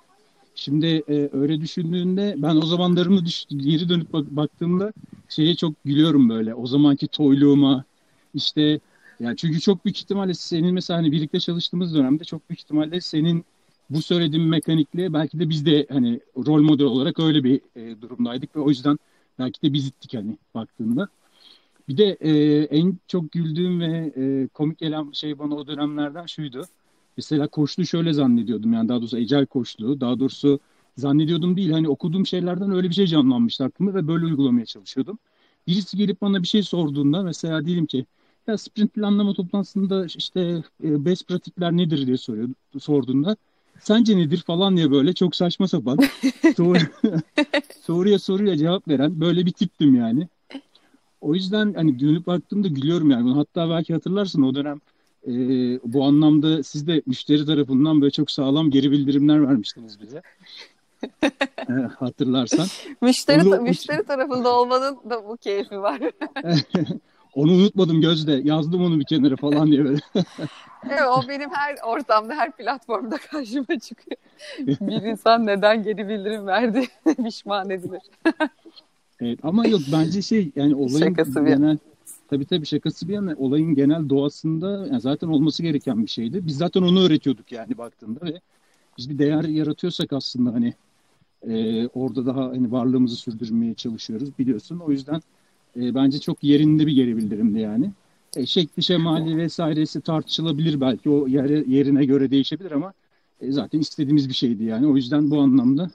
Şimdi 0.56 1.04
e, 1.10 1.30
öyle 1.34 1.62
düşündüğünde 1.62 2.36
ben 2.38 2.56
o 2.56 2.66
zamanlarımı 2.66 3.26
düş, 3.26 3.46
geri 3.50 3.90
dönüp 3.90 4.14
bak, 4.14 4.26
baktığımda 4.30 4.94
şeye 5.30 5.56
çok 5.56 5.74
gülüyorum 5.86 6.30
böyle. 6.30 6.56
O 6.56 6.68
zamanki 6.68 7.08
toyluğuma 7.08 7.84
işte 8.34 8.80
yani 9.20 9.38
çünkü 9.38 9.60
çok 9.60 9.86
büyük 9.86 9.98
ihtimalle 9.98 10.34
senin 10.34 10.74
mesela 10.74 11.00
hani 11.00 11.12
birlikte 11.12 11.40
çalıştığımız 11.40 11.96
dönemde 11.96 12.24
çok 12.24 12.50
büyük 12.50 12.60
ihtimalle 12.60 13.02
senin 13.02 13.46
bu 13.90 14.02
söylediğin 14.02 14.46
mekanikle 14.46 15.14
belki 15.14 15.40
de 15.40 15.50
biz 15.50 15.66
de 15.66 15.88
hani 15.90 16.20
rol 16.38 16.62
model 16.62 16.86
olarak 16.86 17.20
öyle 17.20 17.44
bir 17.44 17.62
e, 17.76 18.02
durumdaydık 18.02 18.56
ve 18.56 18.60
o 18.60 18.70
yüzden 18.70 18.98
Belki 19.40 19.62
de 19.62 19.74
biz 19.74 19.88
ittik 19.88 20.14
hani 20.14 20.38
baktığında. 20.56 21.08
Bir 21.90 21.98
de 21.98 22.18
e, 22.22 22.64
en 22.64 22.98
çok 23.08 23.32
güldüğüm 23.32 23.80
ve 23.80 24.14
e, 24.18 24.48
komik 24.48 24.78
gelen 24.78 25.12
şey 25.12 25.40
bana 25.40 25.56
o 25.56 25.68
dönemlerden 25.68 26.26
şuydu. 26.26 26.64
Mesela 27.18 27.48
koçluğu 27.48 27.86
şöyle 27.86 28.14
zannediyordum 28.14 28.74
yani 28.74 28.90
daha 28.90 29.00
doğrusu 29.00 29.18
ecel 29.18 29.46
koçluğu. 29.46 30.02
Daha 30.02 30.20
doğrusu 30.20 30.60
zannediyordum 30.98 31.58
değil 31.58 31.72
hani 31.72 31.90
okuduğum 31.90 32.26
şeylerden 32.26 32.72
öyle 32.72 32.90
bir 32.90 32.94
şey 32.94 33.08
canlanmıştı 33.08 33.64
aklımda 33.64 33.94
ve 33.96 34.08
böyle 34.08 34.26
uygulamaya 34.26 34.66
çalışıyordum. 34.66 35.20
Birisi 35.68 35.98
gelip 35.98 36.22
bana 36.22 36.42
bir 36.44 36.48
şey 36.48 36.64
sorduğunda 36.64 37.24
mesela 37.24 37.66
diyelim 37.66 37.86
ki 37.86 38.06
ya 38.48 38.58
sprint 38.58 38.94
planlama 38.94 39.34
toplantısında 39.34 40.06
işte 40.06 40.64
e, 40.84 41.06
best 41.06 41.28
pratikler 41.28 41.72
nedir 41.72 42.08
diye 42.08 42.18
soruyor, 42.18 42.50
sorduğunda 42.80 43.38
sence 43.82 44.18
nedir 44.18 44.44
falan 44.48 44.78
diye 44.78 44.92
böyle 44.92 45.14
çok 45.14 45.36
saçma 45.36 45.68
sapan 45.68 45.98
soru, 46.58 46.78
soruya 47.82 48.20
soruya 48.20 48.58
cevap 48.58 48.88
veren 48.88 49.22
böyle 49.22 49.46
bir 49.46 49.52
tiptim 49.52 49.96
yani. 49.96 50.28
O 51.22 51.36
yüzden 51.36 51.74
hani 51.74 52.00
dönüp 52.00 52.28
baktığımda 52.28 52.68
gülüyorum 52.68 53.12
yani. 53.12 53.34
Hatta 53.34 53.70
belki 53.70 53.94
hatırlarsın 53.94 54.42
o 54.42 54.56
dönem 54.56 54.82
e, 55.28 55.32
bu 55.84 56.04
anlamda 56.04 56.64
siz 56.64 56.88
de 56.88 57.02
müşteri 57.06 57.46
tarafından 57.46 58.02
böyle 58.02 58.12
çok 58.12 58.32
sağlam 58.32 58.70
geri 58.72 58.92
bildirimler 58.92 59.48
vermiştiniz 59.48 60.02
bize. 60.02 60.22
e, 61.70 61.74
hatırlarsan. 62.00 62.68
Müşteri, 63.02 63.48
Onu, 63.48 63.62
müşteri 63.62 64.04
tarafında 64.04 64.50
olmanın 64.56 64.98
da 65.10 65.28
bu 65.28 65.38
keyfi 65.38 65.82
var. 65.82 66.02
Onu 67.38 67.52
unutmadım 67.52 68.02
Gözde. 68.02 68.42
Yazdım 68.44 68.84
onu 68.84 69.00
bir 69.00 69.06
kenara 69.06 69.36
falan 69.36 69.72
diye 69.72 69.84
böyle. 69.86 70.00
evet 70.90 71.02
o 71.18 71.28
benim 71.28 71.50
her 71.54 71.76
ortamda, 71.86 72.36
her 72.36 72.52
platformda 72.52 73.18
karşıma 73.18 73.80
çıkıyor. 73.80 74.18
Bir 74.60 75.02
insan 75.02 75.46
neden 75.46 75.84
geri 75.84 76.10
bildirim 76.10 76.48
verdi 76.48 76.88
pişman 77.24 77.70
edilir. 77.70 78.02
evet 79.22 79.40
ama 79.44 79.68
yok 79.68 79.82
bence 79.92 80.22
şey 80.22 80.52
yani 80.56 80.76
olayın 80.76 81.08
şakası 81.08 81.40
genel 81.40 81.62
yana. 81.62 81.78
tabii 82.30 82.46
tabii 82.46 82.66
şakası 82.66 83.08
bir 83.08 83.14
yana 83.14 83.36
olayın 83.38 83.76
genel 83.76 84.10
doğasında 84.10 84.88
yani 84.88 85.02
zaten 85.02 85.28
olması 85.28 85.64
gereken 85.64 86.04
bir 86.04 86.10
şeydi. 86.10 86.46
Biz 86.48 86.58
zaten 86.58 86.82
onu 86.82 87.06
öğretiyorduk 87.06 87.52
yani 87.52 87.78
baktığında 87.78 88.26
ve 88.26 88.42
biz 88.98 89.10
bir 89.10 89.18
değer 89.20 89.44
yaratıyorsak 89.44 90.14
aslında 90.14 90.54
hani 90.54 90.74
e, 91.48 91.88
orada 91.88 92.26
daha 92.26 92.42
hani 92.42 92.72
varlığımızı 92.72 93.16
sürdürmeye 93.16 93.74
çalışıyoruz 93.74 94.38
biliyorsun. 94.40 94.80
O 94.80 94.92
yüzden 94.92 95.22
e, 95.76 95.96
bence 95.96 96.20
çok 96.20 96.44
yerinde 96.44 96.88
bir 96.88 96.92
geri 96.92 97.18
bildirimdi 97.18 97.60
yani. 97.60 97.92
E, 98.36 98.46
şekli 98.46 98.84
şemali 98.84 99.38
vesairesi 99.38 100.02
tartışılabilir 100.02 100.82
belki 100.82 101.10
o 101.10 101.28
yer, 101.28 101.50
yerine 101.50 102.06
göre 102.06 102.32
değişebilir 102.32 102.72
ama 102.72 102.94
e, 103.42 103.52
zaten 103.52 103.80
istediğimiz 103.80 104.30
bir 104.30 104.34
şeydi 104.34 104.64
yani. 104.64 104.88
O 104.88 104.96
yüzden 104.96 105.32
bu 105.32 105.40
anlamda 105.40 105.90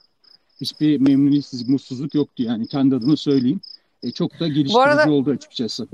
hiçbir 0.60 1.00
memnuniyetsizlik, 1.00 1.68
mutsuzluk 1.68 2.14
yoktu 2.14 2.42
yani 2.42 2.66
kendi 2.66 2.94
adıma 2.94 3.16
söyleyeyim. 3.16 3.60
E, 4.02 4.10
çok 4.10 4.40
da 4.40 4.48
geliştirici 4.48 4.78
arada, 4.78 5.12
oldu 5.12 5.30
açıkçası. 5.30 5.88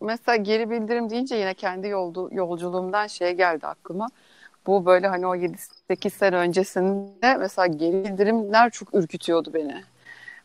Mesela 0.00 0.36
geri 0.36 0.70
bildirim 0.70 1.10
deyince 1.10 1.34
yine 1.34 1.54
kendi 1.54 1.88
yoldu, 1.88 2.28
yolculuğumdan 2.32 3.06
şey 3.06 3.32
geldi 3.32 3.66
aklıma. 3.66 4.08
Bu 4.66 4.86
böyle 4.86 5.08
hani 5.08 5.26
o 5.26 5.36
7-8 5.36 6.10
sene 6.10 6.36
öncesinde 6.36 7.36
mesela 7.36 7.66
geri 7.66 8.04
bildirimler 8.04 8.70
çok 8.70 8.94
ürkütüyordu 8.94 9.50
beni. 9.54 9.82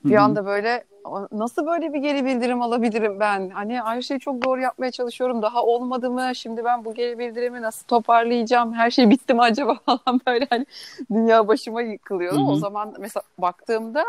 Bir 0.04 0.16
Hı-hı. 0.16 0.24
anda 0.24 0.46
böyle 0.46 0.84
nasıl 1.32 1.66
böyle 1.66 1.94
bir 1.94 2.00
geri 2.00 2.26
bildirim 2.26 2.62
alabilirim 2.62 3.20
ben? 3.20 3.50
Hani 3.50 3.82
her 3.82 4.02
şeyi 4.02 4.20
çok 4.20 4.44
doğru 4.46 4.62
yapmaya 4.62 4.92
çalışıyorum. 4.92 5.42
Daha 5.42 5.64
olmadı 5.64 6.12
mı? 6.12 6.32
Şimdi 6.36 6.64
ben 6.66 6.86
bu 6.86 6.94
geri 6.94 7.20
bildirimi 7.20 7.62
nasıl 7.62 7.86
toparlayacağım? 7.86 8.74
Her 8.74 8.92
şey 8.92 9.10
bitti 9.10 9.34
mi 9.34 9.42
acaba 9.42 9.76
falan 9.86 10.22
böyle 10.28 10.48
hani 10.50 10.66
dünya 11.12 11.48
başıma 11.48 11.82
yıkılıyordu. 11.82 12.40
Hı 12.40 12.44
hı. 12.44 12.48
O 12.52 12.56
zaman 12.56 12.94
mesela 13.00 13.24
baktığımda 13.38 14.04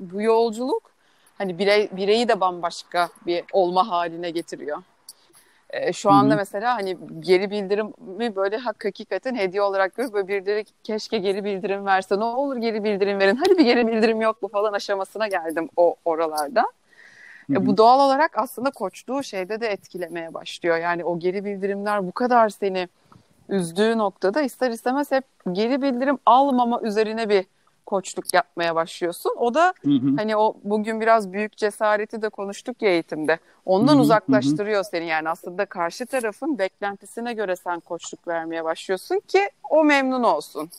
bu 0.00 0.22
yolculuk 0.22 0.90
hani 1.38 1.58
birey, 1.58 1.88
bireyi 1.92 2.28
de 2.28 2.40
bambaşka 2.40 3.08
bir 3.26 3.44
olma 3.52 3.88
haline 3.88 4.30
getiriyor. 4.30 4.78
E, 5.70 5.92
şu 5.92 6.10
anda 6.10 6.30
Hı-hı. 6.30 6.38
mesela 6.38 6.74
hani 6.74 6.96
geri 7.20 7.50
bildirimi 7.50 8.36
böyle 8.36 8.56
hak 8.56 8.84
hakikaten 8.84 9.34
hediye 9.34 9.62
olarak 9.62 9.94
görüp 9.94 10.12
böyle 10.12 10.28
birileri 10.28 10.64
keşke 10.82 11.18
geri 11.18 11.44
bildirim 11.44 11.86
verse 11.86 12.18
ne 12.18 12.24
olur 12.24 12.56
geri 12.56 12.84
bildirim 12.84 13.18
verin 13.18 13.36
hadi 13.36 13.58
bir 13.58 13.64
geri 13.64 13.86
bildirim 13.86 14.20
yok 14.20 14.42
mu 14.42 14.48
falan 14.48 14.72
aşamasına 14.72 15.28
geldim 15.28 15.68
o 15.76 15.96
oralarda. 16.04 16.64
E, 17.50 17.66
bu 17.66 17.76
doğal 17.76 18.00
olarak 18.00 18.38
aslında 18.38 18.70
koçluğu 18.70 19.22
şeyde 19.22 19.60
de 19.60 19.68
etkilemeye 19.68 20.34
başlıyor. 20.34 20.76
Yani 20.76 21.04
o 21.04 21.18
geri 21.18 21.44
bildirimler 21.44 22.06
bu 22.06 22.12
kadar 22.12 22.48
seni 22.48 22.88
üzdüğü 23.48 23.98
noktada 23.98 24.42
ister 24.42 24.70
istemez 24.70 25.12
hep 25.12 25.24
geri 25.52 25.82
bildirim 25.82 26.18
almama 26.26 26.80
üzerine 26.80 27.28
bir 27.28 27.46
koçluk 27.88 28.34
yapmaya 28.34 28.74
başlıyorsun. 28.74 29.32
O 29.38 29.54
da 29.54 29.74
hı 29.84 29.90
hı. 29.90 30.16
hani 30.16 30.36
o 30.36 30.56
bugün 30.64 31.00
biraz 31.00 31.32
büyük 31.32 31.56
cesareti 31.56 32.22
de 32.22 32.28
konuştuk 32.28 32.82
ya 32.82 32.90
eğitimde. 32.90 33.38
Ondan 33.66 33.92
hı 33.92 33.96
hı, 33.96 34.02
uzaklaştırıyor 34.02 34.78
hı. 34.78 34.88
seni 34.90 35.06
yani 35.06 35.28
aslında 35.28 35.66
karşı 35.66 36.06
tarafın 36.06 36.58
beklentisine 36.58 37.32
göre 37.32 37.56
sen 37.56 37.80
koçluk 37.80 38.28
vermeye 38.28 38.64
başlıyorsun 38.64 39.20
ki 39.28 39.50
o 39.70 39.84
memnun 39.84 40.22
olsun. 40.22 40.70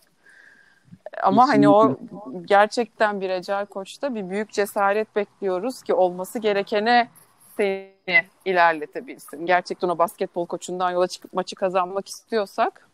Ama 1.24 1.46
Kesinlikle. 1.46 1.68
hani 1.68 1.70
o 1.70 1.98
gerçekten 2.46 3.22
bir 3.22 3.30
ecel 3.30 3.66
koçta 3.66 4.16
bir 4.16 4.30
büyük 4.30 4.52
cesaret 4.52 5.16
bekliyoruz 5.16 5.84
ki 5.84 5.94
olması 5.94 6.40
gerekene 6.40 7.10
seni 7.58 8.26
ilerletebilsin. 8.46 9.46
Gerçekten 9.46 9.90
o 9.90 9.98
basketbol 9.98 10.46
koçundan 10.46 10.92
yola 10.92 11.08
çıkıp 11.08 11.34
maçı 11.34 11.56
kazanmak 11.56 12.08
istiyorsak 12.08 12.90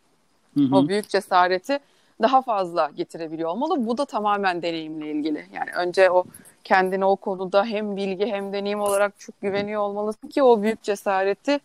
hı 0.58 0.64
hı. 0.64 0.76
o 0.76 0.88
büyük 0.88 1.10
cesareti 1.10 1.80
daha 2.22 2.42
fazla 2.42 2.92
getirebiliyor 2.98 3.50
olmalı. 3.50 3.88
Bu 3.88 3.98
da 3.98 4.06
tamamen 4.06 4.62
deneyimle 4.62 5.12
ilgili. 5.12 5.46
Yani 5.54 5.70
önce 5.78 6.12
o 6.12 6.24
kendine 6.64 7.06
o 7.06 7.16
konuda 7.16 7.66
hem 7.66 7.96
bilgi 7.96 8.26
hem 8.26 8.54
deneyim 8.54 8.80
olarak 8.80 9.20
çok 9.20 9.42
güveniyor 9.42 9.82
olmalısın 9.82 10.28
ki 10.28 10.44
o 10.44 10.62
büyük 10.62 10.84
cesareti 10.84 11.60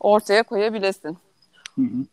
ortaya 0.00 0.42
koyabilesin. 0.42 1.16
Hı 1.74 1.82
hı. 1.82 2.06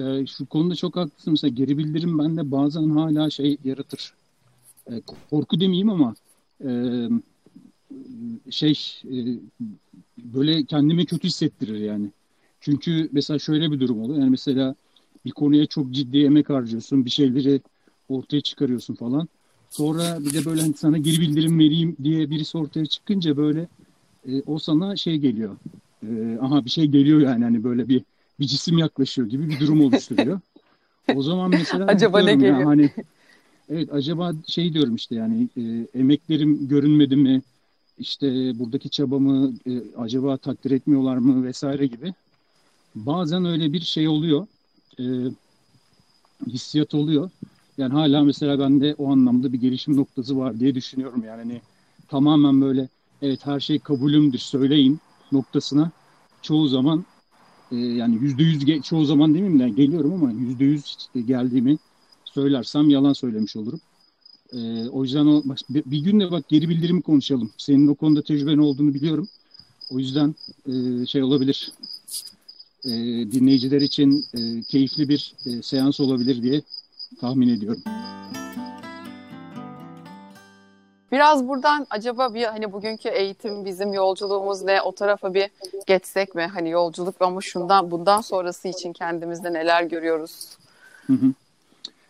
Ee, 0.00 0.26
şu 0.26 0.46
konuda 0.46 0.74
çok 0.74 0.96
haklısın. 0.96 1.32
Mesela 1.32 1.54
geri 1.54 1.78
bildirim 1.78 2.18
bende 2.18 2.50
bazen 2.50 2.88
hala 2.88 3.30
şey 3.30 3.56
yaratır. 3.64 4.14
Ee, 4.90 5.00
korku 5.30 5.60
demeyeyim 5.60 5.90
ama 5.90 6.14
e, 6.64 6.70
şey 8.50 9.00
e, 9.04 9.16
böyle 10.18 10.64
kendimi 10.64 11.06
kötü 11.06 11.28
hissettirir 11.28 11.80
yani. 11.80 12.06
Çünkü 12.60 13.08
mesela 13.12 13.38
şöyle 13.38 13.70
bir 13.70 13.80
durum 13.80 14.02
oluyor. 14.02 14.18
Yani 14.18 14.30
mesela 14.30 14.74
bir 15.24 15.30
konuya 15.30 15.66
çok 15.66 15.90
ciddi 15.90 16.24
emek 16.24 16.50
harcıyorsun. 16.50 17.04
Bir 17.04 17.10
şeyleri 17.10 17.60
ortaya 18.08 18.40
çıkarıyorsun 18.40 18.94
falan. 18.94 19.28
Sonra 19.70 20.18
bir 20.20 20.34
de 20.34 20.44
böyle 20.44 20.60
hani 20.60 20.74
sana 20.74 20.98
geri 20.98 21.20
bildirim 21.20 21.58
vereyim 21.58 21.96
diye 22.02 22.30
birisi 22.30 22.58
ortaya 22.58 22.86
çıkınca 22.86 23.36
böyle 23.36 23.68
e, 24.28 24.42
o 24.46 24.58
sana 24.58 24.96
şey 24.96 25.18
geliyor. 25.18 25.56
E, 26.02 26.38
aha 26.40 26.64
bir 26.64 26.70
şey 26.70 26.86
geliyor 26.86 27.20
yani 27.20 27.44
hani 27.44 27.64
böyle 27.64 27.88
bir 27.88 28.02
bir 28.40 28.46
cisim 28.46 28.78
yaklaşıyor 28.78 29.28
gibi 29.28 29.48
bir 29.48 29.60
durum 29.60 29.80
oluşturuyor. 29.80 30.40
o 31.14 31.22
zaman 31.22 31.50
mesela 31.50 31.86
acaba 31.86 32.20
ne 32.20 32.34
geliyor? 32.34 32.60
Ya, 32.60 32.66
hani 32.66 32.90
evet 33.68 33.92
acaba 33.92 34.32
şey 34.46 34.74
diyorum 34.74 34.94
işte 34.94 35.14
yani 35.14 35.48
e, 35.56 35.86
emeklerim 35.98 36.68
görünmedi 36.68 37.16
mi? 37.16 37.42
İşte 37.98 38.58
buradaki 38.58 38.90
çabamı 38.90 39.52
e, 39.66 39.82
acaba 39.96 40.36
takdir 40.36 40.70
etmiyorlar 40.70 41.16
mı 41.16 41.44
vesaire 41.44 41.86
gibi. 41.86 42.14
Bazen 42.94 43.44
öyle 43.44 43.72
bir 43.72 43.80
şey 43.80 44.08
oluyor. 44.08 44.46
E, 45.00 45.04
hissiyat 46.46 46.94
oluyor. 46.94 47.30
Yani 47.78 47.92
hala 47.92 48.24
mesela 48.24 48.58
bende 48.58 48.94
o 48.98 49.12
anlamda 49.12 49.52
bir 49.52 49.60
gelişim 49.60 49.96
noktası 49.96 50.38
var 50.38 50.60
diye 50.60 50.74
düşünüyorum. 50.74 51.24
Yani 51.24 51.42
hani 51.42 51.60
tamamen 52.08 52.60
böyle 52.60 52.88
evet 53.22 53.46
her 53.46 53.60
şey 53.60 53.78
kabulümdür 53.78 54.38
söyleyin 54.38 55.00
noktasına 55.32 55.90
çoğu 56.42 56.68
zaman 56.68 57.04
e, 57.72 57.76
yani 57.76 58.18
yüzde 58.20 58.42
yüz 58.42 58.82
çoğu 58.82 59.04
zaman 59.04 59.34
demeyeyim 59.34 59.60
de 59.60 59.68
geliyorum 59.68 60.12
ama 60.12 60.32
yüzde 60.32 60.64
yüz 60.64 60.96
geldiğimi 61.26 61.78
söylersem 62.24 62.90
yalan 62.90 63.12
söylemiş 63.12 63.56
olurum. 63.56 63.80
E, 64.52 64.88
o 64.88 65.04
yüzden 65.04 65.26
o, 65.26 65.42
bak, 65.44 65.58
bir 65.70 65.98
gün 65.98 66.20
de 66.20 66.30
bak 66.30 66.48
geri 66.48 66.68
bildirimi 66.68 67.02
konuşalım. 67.02 67.50
Senin 67.58 67.86
o 67.86 67.94
konuda 67.94 68.22
tecrüben 68.22 68.58
olduğunu 68.58 68.94
biliyorum. 68.94 69.28
O 69.90 69.98
yüzden 69.98 70.34
e, 70.66 71.06
şey 71.06 71.22
olabilir. 71.22 71.72
E, 72.84 72.90
dinleyiciler 73.32 73.80
için 73.80 74.26
e, 74.34 74.62
keyifli 74.62 75.08
bir 75.08 75.34
e, 75.46 75.62
seans 75.62 76.00
olabilir 76.00 76.42
diye 76.42 76.62
tahmin 77.20 77.48
ediyorum. 77.48 77.82
Biraz 81.12 81.48
buradan 81.48 81.86
acaba 81.90 82.34
bir 82.34 82.44
hani 82.44 82.72
bugünkü 82.72 83.08
eğitim 83.08 83.64
bizim 83.64 83.92
yolculuğumuz 83.92 84.62
ne 84.62 84.82
o 84.82 84.92
tarafa 84.92 85.34
bir 85.34 85.50
geçsek 85.86 86.34
mi? 86.34 86.42
Hani 86.42 86.70
yolculuk 86.70 87.14
ama 87.20 87.40
şundan 87.40 87.90
bundan 87.90 88.20
sonrası 88.20 88.68
için 88.68 88.92
kendimizde 88.92 89.52
neler 89.52 89.82
görüyoruz? 89.82 90.48
Hı 91.06 91.12
hı. 91.12 91.32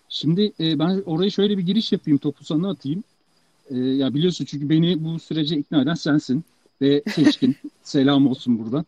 Şimdi 0.09 0.53
e, 0.61 0.79
ben 0.79 1.03
oraya 1.07 1.31
şöyle 1.31 1.59
bir 1.59 1.63
giriş 1.63 1.93
yapayım, 1.93 2.19
topu 2.19 2.45
sana 2.45 2.71
atayım. 2.71 3.05
E, 3.71 3.77
ya 3.77 4.15
biliyorsun 4.15 4.45
çünkü 4.45 4.69
beni 4.69 5.05
bu 5.05 5.19
sürece 5.19 5.57
ikna 5.57 5.83
eden 5.83 5.95
sensin 5.95 6.45
ve 6.83 7.03
seçkin. 7.15 7.57
Selam 7.83 8.27
olsun 8.27 8.59
buradan. 8.59 8.85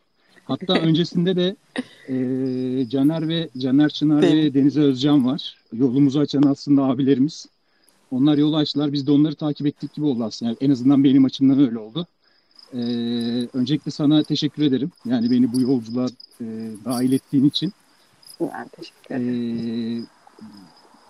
Hatta 0.46 0.74
öncesinde 0.78 1.36
de 1.36 1.56
e, 2.08 2.88
Caner 2.88 3.28
ve 3.28 3.48
Caner 3.58 3.88
Çınar 3.88 4.22
Değil. 4.22 4.44
ve 4.44 4.54
Deniz 4.54 4.76
Özcan 4.76 5.26
var. 5.26 5.56
Yolumuzu 5.72 6.20
açan 6.20 6.42
aslında 6.42 6.82
abilerimiz. 6.82 7.46
Onlar 8.10 8.38
yolu 8.38 8.56
açtılar. 8.56 8.92
Biz 8.92 9.06
de 9.06 9.12
onları 9.12 9.34
takip 9.34 9.66
ettik 9.66 9.94
gibi 9.94 10.06
oldu 10.06 10.24
aslında. 10.24 10.50
Yani 10.50 10.58
en 10.60 10.70
azından 10.70 11.04
benim 11.04 11.24
açımdan 11.24 11.60
öyle 11.60 11.78
oldu. 11.78 12.06
Ee, 12.74 12.78
öncelikle 13.52 13.90
sana 13.90 14.22
teşekkür 14.22 14.62
ederim. 14.62 14.90
Yani 15.04 15.30
beni 15.30 15.52
bu 15.52 15.60
yolculuğa 15.60 16.06
e, 16.40 16.44
dahil 16.84 17.12
ettiğin 17.12 17.44
için. 17.44 17.72
Ben 18.40 18.68
teşekkür 18.68 19.14
ederim. 19.14 20.02
Ee, 20.02 20.04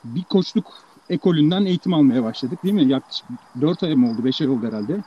bir 0.05 0.22
koçluk 0.22 0.87
ekolünden 1.11 1.64
eğitim 1.64 1.94
almaya 1.94 2.25
başladık 2.25 2.64
değil 2.64 2.75
mi? 2.75 2.88
Yaklaşık 2.88 3.27
4 3.61 3.83
ay 3.83 3.94
mı 3.94 4.11
oldu? 4.11 4.25
5 4.25 4.40
ay 4.40 4.49
oldu 4.49 4.66
herhalde. 4.66 5.03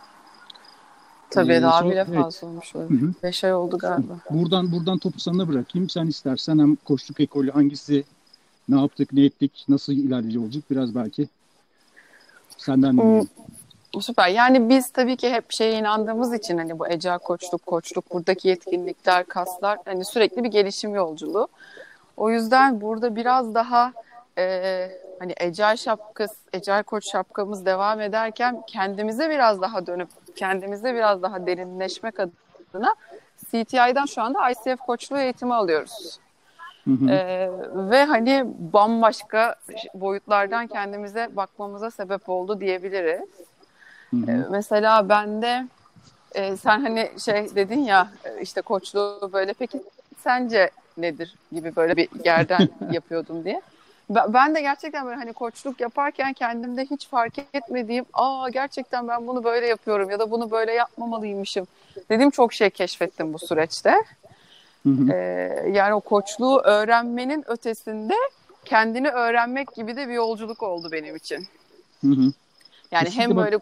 Tabii 1.30 1.54
ee, 1.54 1.62
daha 1.62 1.80
so, 1.80 1.90
bile 1.90 2.06
fazla 2.06 2.22
evet. 2.22 2.44
olmuş 2.44 2.76
olabilir. 2.76 3.14
5 3.24 3.44
ay 3.44 3.54
oldu 3.54 3.78
galiba. 3.78 4.20
Buradan 4.30 4.72
buradan 4.72 4.98
topu 4.98 5.20
sana 5.20 5.48
bırakayım. 5.48 5.90
Sen 5.90 6.08
istersen 6.08 6.60
hem 6.60 6.76
koçluk 6.76 7.20
ekolü 7.20 7.52
hangisi 7.52 8.04
ne 8.70 8.82
yaptık, 8.82 9.14
ne 9.14 9.26
ettik, 9.26 9.66
nasıl 9.70 9.94
ilerleyici 9.94 10.40
olacak 10.40 10.64
biraz 10.72 10.96
belki 10.96 11.28
Senden 12.60 12.98
dinleyelim. 12.98 13.30
Hmm, 13.94 14.02
süper. 14.02 14.28
Yani 14.28 14.70
biz 14.70 14.90
tabii 14.90 15.18
ki 15.18 15.30
hep 15.30 15.52
şeye 15.52 15.80
inandığımız 15.80 16.34
için 16.34 16.58
hani 16.58 16.80
bu 16.80 16.88
ecel 16.88 17.20
koçluk, 17.20 17.66
koçluk, 17.66 18.14
buradaki 18.14 18.48
yetkinlikler, 18.48 19.26
kaslar 19.26 19.80
hani 19.86 20.06
sürekli 20.06 20.44
bir 20.44 20.50
gelişim 20.50 20.96
yolculuğu. 20.96 21.48
O 22.18 22.32
yüzden 22.32 22.82
burada 22.82 23.16
biraz 23.16 23.56
daha 23.56 23.94
e, 24.38 24.92
hani 25.20 25.34
ecel 25.38 25.78
şapkası, 25.78 26.36
ecel 26.54 26.84
koç 26.84 27.12
şapkamız 27.12 27.66
devam 27.66 28.02
ederken 28.02 28.62
kendimize 28.68 29.30
biraz 29.30 29.62
daha 29.62 29.88
dönüp 29.88 30.10
kendimize 30.40 30.96
biraz 30.96 31.22
daha 31.22 31.46
derinleşmek 31.46 32.16
adına 32.20 32.96
CTI'den 33.46 34.06
şu 34.06 34.22
anda 34.22 34.50
ICF 34.50 34.80
koçluğu 34.80 35.18
eğitimi 35.20 35.54
alıyoruz. 35.54 36.20
Ee, 37.10 37.50
ve 37.74 38.06
hani 38.06 38.44
bambaşka 38.74 39.56
boyutlardan 39.94 40.68
kendimize 40.68 41.30
bakmamıza 41.36 41.92
sebep 41.92 42.30
oldu 42.30 42.60
diyebiliriz. 42.60 43.30
Ee, 44.14 44.46
mesela 44.50 45.10
bende 45.10 45.68
e, 46.36 46.58
sen 46.58 46.82
hani 46.82 47.12
şey 47.26 47.56
dedin 47.56 47.80
ya 47.80 48.08
e, 48.26 48.42
işte 48.42 48.62
koçluğu 48.62 49.30
böyle 49.34 49.54
peki 49.54 49.84
sence 50.18 50.70
nedir 50.98 51.36
gibi 51.52 51.76
böyle 51.76 51.96
bir 51.98 52.08
yerden 52.26 52.70
yapıyordum 52.92 53.44
diye. 53.44 53.62
Ben 54.10 54.56
de 54.56 54.62
gerçekten 54.62 55.06
böyle 55.06 55.16
hani 55.16 55.34
koçluk 55.34 55.80
yaparken 55.80 56.34
kendimde 56.34 56.86
hiç 56.86 57.08
fark 57.08 57.34
etmediğim 57.54 58.06
aa 58.14 58.50
gerçekten 58.50 59.08
ben 59.08 59.28
bunu 59.28 59.44
böyle 59.44 59.68
yapıyorum 59.68 60.10
ya 60.10 60.20
da 60.20 60.32
bunu 60.32 60.52
böyle 60.52 60.74
yapmamalıymışım 60.74 61.68
dediğim 62.10 62.32
çok 62.32 62.54
şey 62.54 62.70
keşfettim 62.70 63.34
bu 63.34 63.40
süreçte. 63.40 63.96
Ee, 65.12 65.16
yani 65.72 65.94
o 65.94 66.00
koçluğu 66.00 66.60
öğrenmenin 66.60 67.44
ötesinde 67.48 68.14
kendini 68.66 69.10
öğrenmek 69.10 69.76
gibi 69.76 69.96
de 69.96 70.08
bir 70.08 70.14
yolculuk 70.14 70.64
oldu 70.64 70.90
benim 70.92 71.16
için. 71.16 71.48
Hı 72.02 72.08
hı. 72.08 72.34
Yani 72.92 73.06
Kesinlikle 73.06 73.22
hem 73.22 73.38
böyle 73.38 73.60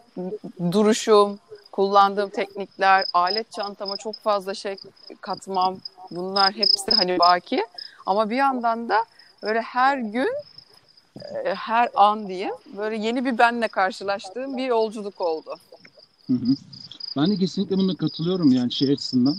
duruşum, 0.72 1.38
kullandığım 1.72 2.30
teknikler, 2.30 3.04
alet 3.14 3.52
çantama 3.52 3.96
çok 3.96 4.14
fazla 4.14 4.54
şey 4.54 4.76
katmam 5.20 5.76
bunlar 6.10 6.52
hepsi 6.52 6.90
hani 6.90 7.18
baki. 7.18 7.64
Ama 8.06 8.30
bir 8.30 8.36
yandan 8.36 8.88
da 8.88 9.04
böyle 9.42 9.60
her 9.60 9.98
gün 9.98 10.28
e, 11.44 11.54
her 11.54 11.88
an 11.94 12.28
diyeyim 12.28 12.54
böyle 12.76 12.96
yeni 12.96 13.24
bir 13.24 13.38
benle 13.38 13.68
karşılaştığım 13.68 14.56
bir 14.56 14.66
yolculuk 14.66 15.20
oldu. 15.20 15.56
Hı 16.26 16.32
hı. 16.32 16.56
Ben 17.16 17.30
de 17.30 17.36
kesinlikle 17.36 17.78
buna 17.78 17.94
katılıyorum 17.94 18.52
yani 18.52 18.72
şey 18.72 18.92
açısından. 18.92 19.36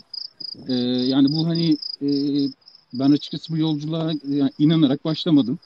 E, 0.68 0.74
yani 0.84 1.28
bu 1.32 1.48
hani 1.48 1.78
e, 2.02 2.10
ben 2.94 3.12
açıkçası 3.12 3.54
bu 3.54 3.58
yolculuğa 3.58 4.12
yani 4.28 4.52
inanarak 4.60 5.06
başlamadım. 5.06 5.60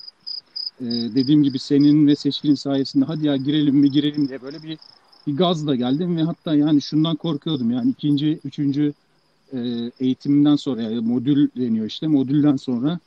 E, 0.82 0.86
dediğim 0.86 1.44
gibi 1.44 1.60
senin 1.60 2.08
ve 2.08 2.16
seçkinin 2.16 2.56
sayesinde 2.56 3.06
hadi 3.06 3.26
ya 3.26 3.38
girelim 3.38 3.76
mi 3.76 3.92
girelim 3.92 4.30
diye 4.30 4.42
böyle 4.42 4.64
bir, 4.64 4.78
bir 5.28 5.38
gazla 5.38 5.76
geldim 5.76 6.18
ve 6.18 6.24
hatta 6.24 6.56
yani 6.56 6.82
şundan 6.82 7.16
korkuyordum 7.16 7.72
yani 7.72 7.90
ikinci, 7.90 8.40
üçüncü 8.46 8.94
e, 9.54 9.60
eğitimden 10.00 10.56
sonra 10.56 10.82
yani 10.82 11.00
modül 11.00 11.50
deniyor 11.58 11.86
işte 11.86 12.08
modülden 12.08 12.56
sonra 12.56 13.00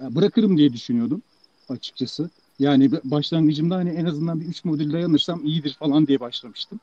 bırakırım 0.00 0.58
diye 0.58 0.72
düşünüyordum 0.72 1.22
açıkçası. 1.68 2.30
Yani 2.58 2.90
başlangıcımda 3.04 3.76
hani 3.76 3.90
en 3.90 4.04
azından 4.04 4.40
bir 4.40 4.46
üç 4.46 4.64
modül 4.64 4.92
dayanırsam 4.92 5.44
iyidir 5.44 5.76
falan 5.78 6.06
diye 6.06 6.20
başlamıştım. 6.20 6.80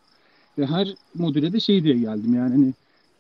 Ve 0.58 0.66
her 0.66 0.96
modüle 1.16 1.54
de 1.54 1.60
şey 1.60 1.84
diye 1.84 2.00
geldim 2.00 2.34
yani 2.34 2.52
hani 2.52 2.74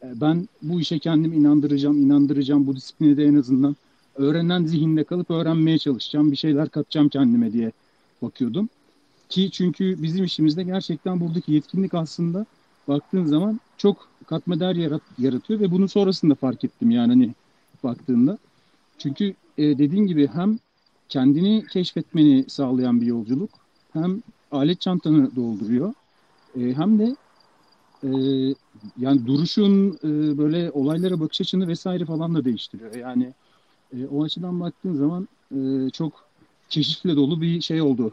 e, 0.03 0.21
ben 0.21 0.47
bu 0.61 0.81
işe 0.81 0.99
kendimi 0.99 1.35
inandıracağım, 1.35 2.01
inandıracağım 2.01 2.67
bu 2.67 2.75
disipline 2.75 3.17
de 3.17 3.25
en 3.25 3.35
azından 3.35 3.75
öğrenen 4.15 4.65
zihinde 4.65 5.03
kalıp 5.03 5.31
öğrenmeye 5.31 5.77
çalışacağım, 5.77 6.31
bir 6.31 6.37
şeyler 6.37 6.69
katacağım 6.69 7.09
kendime 7.09 7.53
diye 7.53 7.71
bakıyordum. 8.21 8.69
Ki 9.29 9.51
çünkü 9.51 10.03
bizim 10.03 10.25
işimizde 10.25 10.63
gerçekten 10.63 11.19
buradaki 11.19 11.53
yetkinlik 11.53 11.93
aslında 11.93 12.45
baktığın 12.87 13.25
zaman 13.25 13.59
çok 13.77 14.07
katma 14.25 14.59
değer 14.59 14.75
yarat, 14.75 15.01
yaratıyor 15.19 15.59
ve 15.59 15.71
bunu 15.71 15.89
sonrasında 15.89 16.35
fark 16.35 16.63
ettim 16.63 16.91
yani 16.91 17.07
hani 17.07 17.33
baktığımda. 17.83 18.37
Çünkü 18.97 19.35
e, 19.57 19.77
dediğin 19.77 20.07
gibi 20.07 20.27
hem 20.27 20.59
kendini 21.09 21.67
keşfetmeni 21.67 22.45
sağlayan 22.49 23.01
bir 23.01 23.05
yolculuk. 23.05 23.49
Hem 23.93 24.23
alet 24.51 24.81
çantanı 24.81 25.35
dolduruyor 25.35 25.93
e, 26.55 26.59
hem 26.59 26.99
de 26.99 27.15
e, 28.03 28.09
yani 28.97 29.25
duruşun 29.25 29.99
e, 30.03 30.37
böyle 30.37 30.71
olaylara 30.71 31.19
bakış 31.19 31.41
açını 31.41 31.67
vesaire 31.67 32.05
falan 32.05 32.35
da 32.35 32.45
değiştiriyor. 32.45 32.95
Yani 32.95 33.33
e, 33.93 34.07
o 34.07 34.23
açıdan 34.23 34.59
baktığın 34.59 34.95
zaman 34.95 35.27
e, 35.51 35.89
çok 35.89 36.13
çeşitle 36.69 37.15
dolu 37.15 37.41
bir 37.41 37.61
şey 37.61 37.81
oldu. 37.81 38.11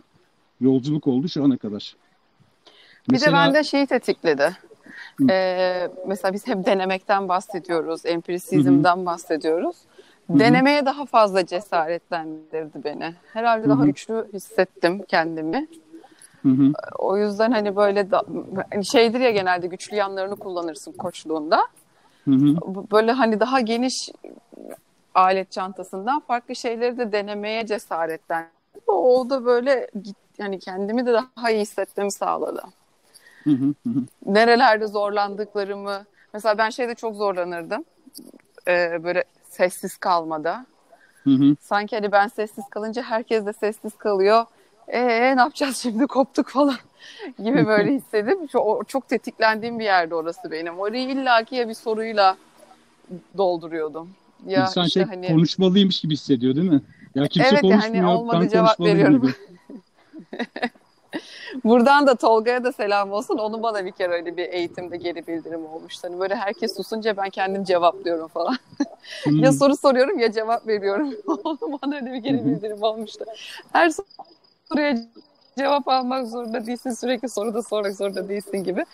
Yolculuk 0.61 1.07
oldu 1.07 1.29
şu 1.29 1.45
ana 1.45 1.57
kadar. 1.57 1.97
Bir 3.09 3.13
mesela, 3.13 3.33
de 3.33 3.37
bende 3.37 3.65
şeyi 3.65 3.87
tetikledi. 3.87 4.57
Ee, 5.31 5.89
mesela 6.07 6.35
biz 6.35 6.47
hep 6.47 6.67
denemekten 6.67 7.29
bahsediyoruz, 7.29 8.07
empirisizmden 8.07 9.07
bahsediyoruz. 9.07 9.77
Hı-hı. 10.27 10.39
Denemeye 10.39 10.87
daha 10.87 11.07
fazla 11.07 11.47
cesaretlendirdi 11.47 12.85
beni. 12.85 13.15
Herhalde 13.33 13.67
Hı-hı. 13.67 13.71
daha 13.71 13.85
güçlü 13.85 14.29
hissettim 14.33 15.03
kendimi. 15.09 15.69
Hı-hı. 16.43 16.73
O 16.99 17.17
yüzden 17.17 17.51
hani 17.51 17.77
böyle 17.77 18.11
da, 18.11 18.23
hani 18.73 18.87
şeydir 18.87 19.21
ya 19.21 19.31
genelde 19.31 19.67
güçlü 19.67 19.97
yanlarını 19.97 20.37
kullanırsın 20.37 20.93
koçluğunda. 20.93 21.61
Hı-hı. 22.25 22.57
Böyle 22.93 23.13
hani 23.13 23.41
daha 23.41 23.61
geniş 23.61 24.11
alet 25.15 25.53
çantasından 25.53 26.21
farklı 26.21 26.57
şeyleri 26.57 26.99
de 26.99 27.13
denemeye 27.13 27.67
cesaretlendirdi. 27.67 28.51
O 28.87 29.31
da 29.31 29.45
böyle 29.45 29.91
yani 30.39 30.59
kendimi 30.59 31.07
de 31.07 31.13
daha 31.13 31.51
iyi 31.51 31.61
hissetmemi 31.61 32.13
sağladı. 32.13 32.63
Hı 33.45 33.51
hı 33.51 33.75
Nerelerde 34.27 34.87
zorlandıklarımı 34.87 36.05
mesela 36.33 36.59
ben 36.59 36.71
şeyde 36.71 36.95
çok 36.95 37.17
zorlanırdım. 37.17 37.85
Ee, 38.69 39.05
böyle 39.05 39.25
sessiz 39.55 39.97
kalmada. 39.97 40.67
Hı 41.25 41.31
hı. 41.31 41.57
Sanki 41.61 41.97
hani 41.97 42.13
ben 42.13 42.29
sessiz 42.29 42.65
kalınca 42.71 43.03
herkes 43.03 43.47
de 43.47 43.53
sessiz 43.53 43.97
kalıyor. 43.97 44.45
Ee 44.89 45.37
ne 45.37 45.41
yapacağız 45.41 45.77
şimdi 45.77 46.07
koptuk 46.09 46.49
falan 46.49 46.77
gibi 47.39 47.67
böyle 47.67 47.93
hissedip 47.95 48.51
çok, 48.51 48.89
çok 48.89 49.09
tetiklendiğim 49.09 49.79
bir 49.79 49.85
yerde 49.85 50.15
orası 50.15 50.51
benim. 50.51 50.79
Orayı 50.79 51.09
illaki 51.09 51.57
ya 51.57 51.69
bir 51.69 51.75
soruyla 51.75 52.37
dolduruyordum. 53.37 54.11
Ya 54.47 54.63
İnsan 54.63 54.87
işte 54.87 55.01
şey 55.01 55.09
hani... 55.09 55.29
konuşmalıymış 55.29 56.01
gibi 56.01 56.13
hissediyor 56.13 56.57
değil 56.57 56.71
mi? 56.71 56.81
Ya 57.15 57.27
kimse 57.27 57.49
evet, 57.49 57.61
konuşmuyor. 57.61 58.05
Hani 58.05 58.07
olmadı 58.07 58.49
cevap 58.49 58.81
veriyorum. 58.81 59.35
Buradan 61.65 62.07
da 62.07 62.15
Tolga'ya 62.15 62.65
da 62.65 62.73
selam 62.73 63.13
olsun. 63.13 63.39
Onun 63.39 63.63
bana 63.63 63.85
bir 63.85 63.93
kere 63.93 64.13
öyle 64.13 64.37
bir 64.37 64.49
eğitimde 64.49 64.97
geri 64.97 65.27
bildirim 65.27 65.67
olmuştu. 65.67 66.09
Hani 66.09 66.21
böyle 66.21 66.35
herkes 66.37 66.77
susunca 66.77 67.17
ben 67.17 67.31
kendim 67.31 67.65
cevaplıyorum 67.65 68.29
falan. 68.29 68.57
Hmm. 69.25 69.39
ya 69.39 69.53
soru 69.53 69.77
soruyorum 69.77 70.19
ya 70.19 70.33
cevap 70.33 70.67
veriyorum. 70.67 71.15
Bana 71.83 71.97
öyle 71.97 72.13
bir 72.13 72.19
geri 72.19 72.45
bildirim 72.45 72.83
olmuştu. 72.83 73.25
Her 73.73 73.91
soruya 74.71 74.97
cevap 75.59 75.89
almak 75.89 76.29
zorunda 76.29 76.67
değilsin. 76.67 76.91
Sürekli 76.91 77.29
soru 77.29 77.55
da 77.55 77.63
sormak 77.63 77.97
zorunda 77.97 78.29
değilsin 78.29 78.65
gibi. 78.65 78.85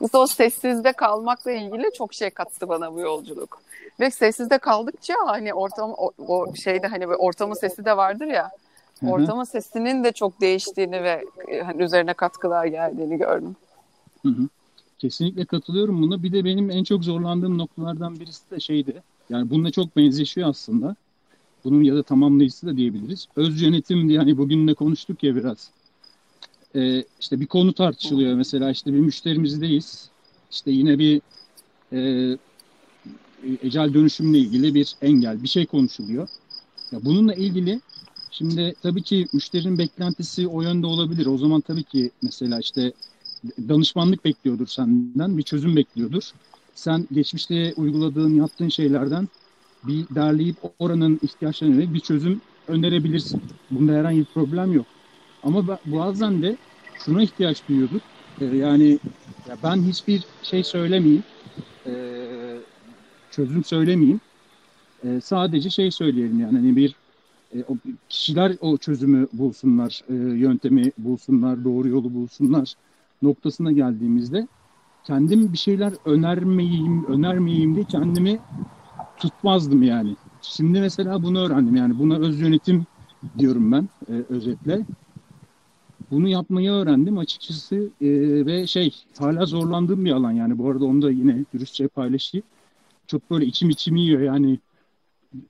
Mesela 0.00 0.22
o 0.22 0.26
sessizde 0.26 0.92
kalmakla 0.92 1.52
ilgili 1.52 1.90
çok 1.98 2.14
şey 2.14 2.30
kattı 2.30 2.68
bana 2.68 2.94
bu 2.94 3.00
yolculuk. 3.00 3.62
Ve 4.00 4.10
sessizde 4.10 4.58
kaldıkça 4.58 5.14
hani 5.26 5.54
ortam 5.54 5.94
o, 5.96 6.10
o 6.26 6.54
şeyde 6.54 6.86
hani 6.86 7.06
ortamın 7.06 7.54
sesi 7.54 7.84
de 7.84 7.96
vardır 7.96 8.26
ya. 8.26 8.50
Ortamın 9.06 9.44
sesinin 9.44 10.04
de 10.04 10.12
çok 10.12 10.40
değiştiğini 10.40 11.02
ve 11.02 11.24
e, 11.48 11.60
hani 11.60 11.82
üzerine 11.82 12.14
katkılar 12.14 12.66
geldiğini 12.66 13.18
gördüm. 13.18 13.56
Hı 14.22 14.28
hı. 14.28 14.48
Kesinlikle 14.98 15.44
katılıyorum 15.44 16.02
buna. 16.02 16.22
Bir 16.22 16.32
de 16.32 16.44
benim 16.44 16.70
en 16.70 16.84
çok 16.84 17.04
zorlandığım 17.04 17.58
noktalardan 17.58 18.20
birisi 18.20 18.50
de 18.50 18.60
şeydi. 18.60 19.02
Yani 19.30 19.50
bununla 19.50 19.70
çok 19.70 19.96
benzeşiyor 19.96 20.48
aslında. 20.48 20.96
Bunun 21.64 21.82
ya 21.82 21.96
da 21.96 22.02
tamamlayıcısı 22.02 22.66
da 22.66 22.76
diyebiliriz. 22.76 23.26
Öz 23.36 23.62
yönetim 23.62 24.08
diye 24.08 24.18
hani 24.18 24.38
bugün 24.38 24.68
de 24.68 24.74
konuştuk 24.74 25.22
ya 25.22 25.36
biraz. 25.36 25.70
Ee, 26.74 27.04
işte 27.20 27.40
bir 27.40 27.46
konu 27.46 27.72
tartışılıyor. 27.72 28.34
Mesela 28.34 28.70
işte 28.70 28.92
bir 28.92 29.00
müşterimizdeyiz. 29.00 30.10
İşte 30.50 30.70
yine 30.70 30.98
bir 30.98 31.20
e, 31.92 32.38
ecel 33.62 33.94
dönüşümle 33.94 34.38
ilgili 34.38 34.74
bir 34.74 34.96
engel, 35.02 35.42
bir 35.42 35.48
şey 35.48 35.66
konuşuluyor. 35.66 36.28
Ya 36.92 37.04
bununla 37.04 37.34
ilgili 37.34 37.80
Şimdi 38.30 38.74
tabii 38.82 39.02
ki 39.02 39.26
müşterinin 39.32 39.78
beklentisi 39.78 40.48
o 40.48 40.62
yönde 40.62 40.86
olabilir. 40.86 41.26
O 41.26 41.38
zaman 41.38 41.60
tabii 41.60 41.84
ki 41.84 42.10
mesela 42.22 42.58
işte 42.58 42.92
danışmanlık 43.68 44.24
bekliyordur 44.24 44.66
senden, 44.66 45.38
bir 45.38 45.42
çözüm 45.42 45.76
bekliyordur. 45.76 46.30
Sen 46.80 47.06
geçmişte 47.12 47.74
uyguladığın, 47.76 48.34
yaptığın 48.34 48.68
şeylerden 48.68 49.28
bir 49.84 50.06
derleyip 50.14 50.56
oranın 50.78 51.20
ihtiyaçlarına 51.22 51.94
bir 51.94 52.00
çözüm 52.00 52.40
önerebilirsin. 52.68 53.42
Bunda 53.70 53.92
herhangi 53.92 54.18
bir 54.18 54.24
problem 54.24 54.72
yok. 54.72 54.86
Ama 55.42 55.78
bazen 55.86 56.42
de 56.42 56.56
şuna 57.04 57.22
ihtiyaç 57.22 57.68
duyuyorduk. 57.68 58.02
Ee, 58.40 58.44
yani 58.44 58.98
ya 59.48 59.56
ben 59.62 59.82
hiçbir 59.82 60.24
şey 60.42 60.64
söylemeyeyim, 60.64 61.22
ee, 61.86 62.58
çözüm 63.30 63.64
söylemeyeyim. 63.64 64.20
Ee, 65.04 65.20
sadece 65.22 65.70
şey 65.70 65.90
söyleyelim 65.90 66.40
yani 66.40 66.56
hani 66.56 66.76
bir 66.76 66.94
e, 67.54 67.64
kişiler 68.08 68.56
o 68.60 68.76
çözümü 68.76 69.28
bulsunlar, 69.32 70.00
e, 70.08 70.14
yöntemi 70.14 70.92
bulsunlar, 70.98 71.64
doğru 71.64 71.88
yolu 71.88 72.14
bulsunlar 72.14 72.74
noktasına 73.22 73.72
geldiğimizde 73.72 74.48
kendim 75.04 75.52
bir 75.52 75.58
şeyler 75.58 75.92
önermeyeyim, 76.04 77.04
önermeyeyim 77.06 77.74
diye 77.74 77.84
kendimi 77.84 78.38
tutmazdım 79.18 79.82
yani. 79.82 80.16
Şimdi 80.42 80.80
mesela 80.80 81.22
bunu 81.22 81.46
öğrendim 81.46 81.76
yani 81.76 81.98
buna 81.98 82.16
öz 82.16 82.40
yönetim 82.40 82.86
diyorum 83.38 83.72
ben 83.72 83.88
e, 84.08 84.12
özetle. 84.28 84.86
Bunu 86.10 86.28
yapmayı 86.28 86.70
öğrendim 86.70 87.18
açıkçası 87.18 87.76
e, 87.76 88.08
ve 88.46 88.66
şey 88.66 88.94
hala 89.18 89.46
zorlandığım 89.46 90.04
bir 90.04 90.12
alan 90.12 90.32
yani 90.32 90.58
bu 90.58 90.70
arada 90.70 90.84
onu 90.84 91.02
da 91.02 91.10
yine 91.10 91.44
dürüstçe 91.54 91.88
paylaşayım. 91.88 92.46
Çok 93.06 93.30
böyle 93.30 93.44
içim 93.44 93.70
içim 93.70 93.96
yiyor 93.96 94.20
yani 94.20 94.58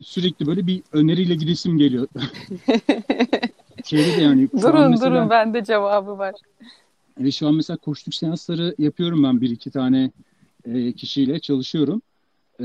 sürekli 0.00 0.46
böyle 0.46 0.66
bir 0.66 0.82
öneriyle 0.92 1.34
gidesim 1.34 1.78
geliyor. 1.78 2.08
Şeyde 3.84 4.16
de 4.16 4.22
yani. 4.22 4.48
Durun 4.62 4.90
mesela, 4.90 5.10
durun 5.10 5.30
bende 5.30 5.64
cevabı 5.64 6.18
var. 6.18 6.34
Evet 7.20 7.34
şu 7.34 7.48
an 7.48 7.54
mesela 7.54 7.76
koştuk 7.76 8.14
seansları 8.14 8.74
yapıyorum 8.78 9.22
ben 9.22 9.40
bir 9.40 9.50
iki 9.50 9.70
tane 9.70 10.10
e, 10.64 10.92
kişiyle 10.92 11.40
çalışıyorum. 11.40 12.02
E, 12.60 12.64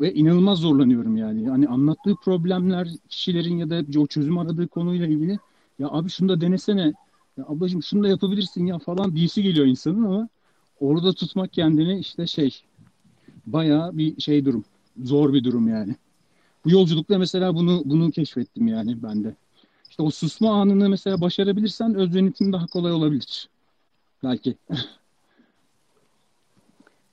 ve 0.00 0.14
inanılmaz 0.14 0.58
zorlanıyorum 0.58 1.16
yani. 1.16 1.48
Hani 1.48 1.68
anlattığı 1.68 2.14
problemler 2.24 2.88
kişilerin 3.08 3.56
ya 3.56 3.70
da 3.70 4.00
o 4.00 4.06
çözüm 4.06 4.38
aradığı 4.38 4.68
konuyla 4.68 5.06
ilgili 5.06 5.38
ya 5.78 5.88
abi 5.88 6.10
şunu 6.10 6.28
da 6.28 6.40
denesene 6.40 6.92
ya 7.36 7.44
ablacığım 7.48 7.82
şunu 7.82 8.04
da 8.04 8.08
yapabilirsin 8.08 8.66
ya 8.66 8.78
falan 8.78 9.16
diyesi 9.16 9.42
geliyor 9.42 9.66
insanın 9.66 10.04
ama 10.04 10.28
orada 10.80 11.12
tutmak 11.12 11.52
kendini 11.52 11.98
işte 11.98 12.26
şey 12.26 12.62
bayağı 13.46 13.98
bir 13.98 14.20
şey 14.20 14.44
durum 14.44 14.64
zor 15.02 15.32
bir 15.32 15.44
durum 15.44 15.68
yani. 15.68 15.96
Bu 16.64 16.70
yolculukta 16.70 17.18
mesela 17.18 17.54
bunu 17.54 17.82
bunu 17.84 18.10
keşfettim 18.10 18.68
yani 18.68 19.02
ben 19.02 19.24
de. 19.24 19.34
İşte 19.94 20.02
o 20.02 20.10
susma 20.10 20.60
anını 20.60 20.88
mesela 20.88 21.20
başarabilirsen 21.20 21.94
öz 21.94 22.14
yönetim 22.14 22.52
daha 22.52 22.66
kolay 22.66 22.92
olabilir. 22.92 23.48
Belki. 24.24 24.56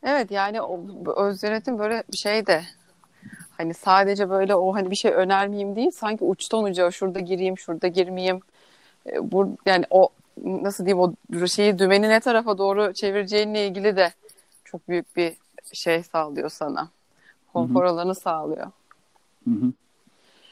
evet 0.03 0.31
yani 0.31 0.61
o 0.61 0.79
öz 1.17 1.43
yönetim 1.43 1.79
böyle 1.79 2.03
bir 2.11 2.17
şey 2.17 2.47
de 2.47 2.63
hani 3.57 3.73
sadece 3.73 4.29
böyle 4.29 4.55
o 4.55 4.75
hani 4.75 4.91
bir 4.91 4.95
şey 4.95 5.11
önermeyeyim 5.11 5.75
değil 5.75 5.91
sanki 5.91 6.23
uçtan 6.23 6.63
uca 6.63 6.91
şurada 6.91 7.19
gireyim 7.19 7.57
şurada 7.57 7.87
girmeyeyim 7.87 8.39
e, 9.11 9.31
bu 9.31 9.57
yani 9.65 9.85
o 9.89 10.09
nasıl 10.43 10.85
diyeyim 10.85 11.15
o 11.39 11.47
şeyi 11.47 11.79
dümeni 11.79 12.09
ne 12.09 12.19
tarafa 12.19 12.57
doğru 12.57 12.93
çevireceğinle 12.93 13.67
ilgili 13.67 13.95
de 13.95 14.13
çok 14.65 14.89
büyük 14.89 15.15
bir 15.15 15.33
şey 15.73 16.03
sağlıyor 16.03 16.49
sana 16.49 16.89
konfor 17.53 17.83
alanı 17.83 18.15
sağlıyor. 18.15 18.71
Hı 19.43 19.51
hı. 19.51 19.73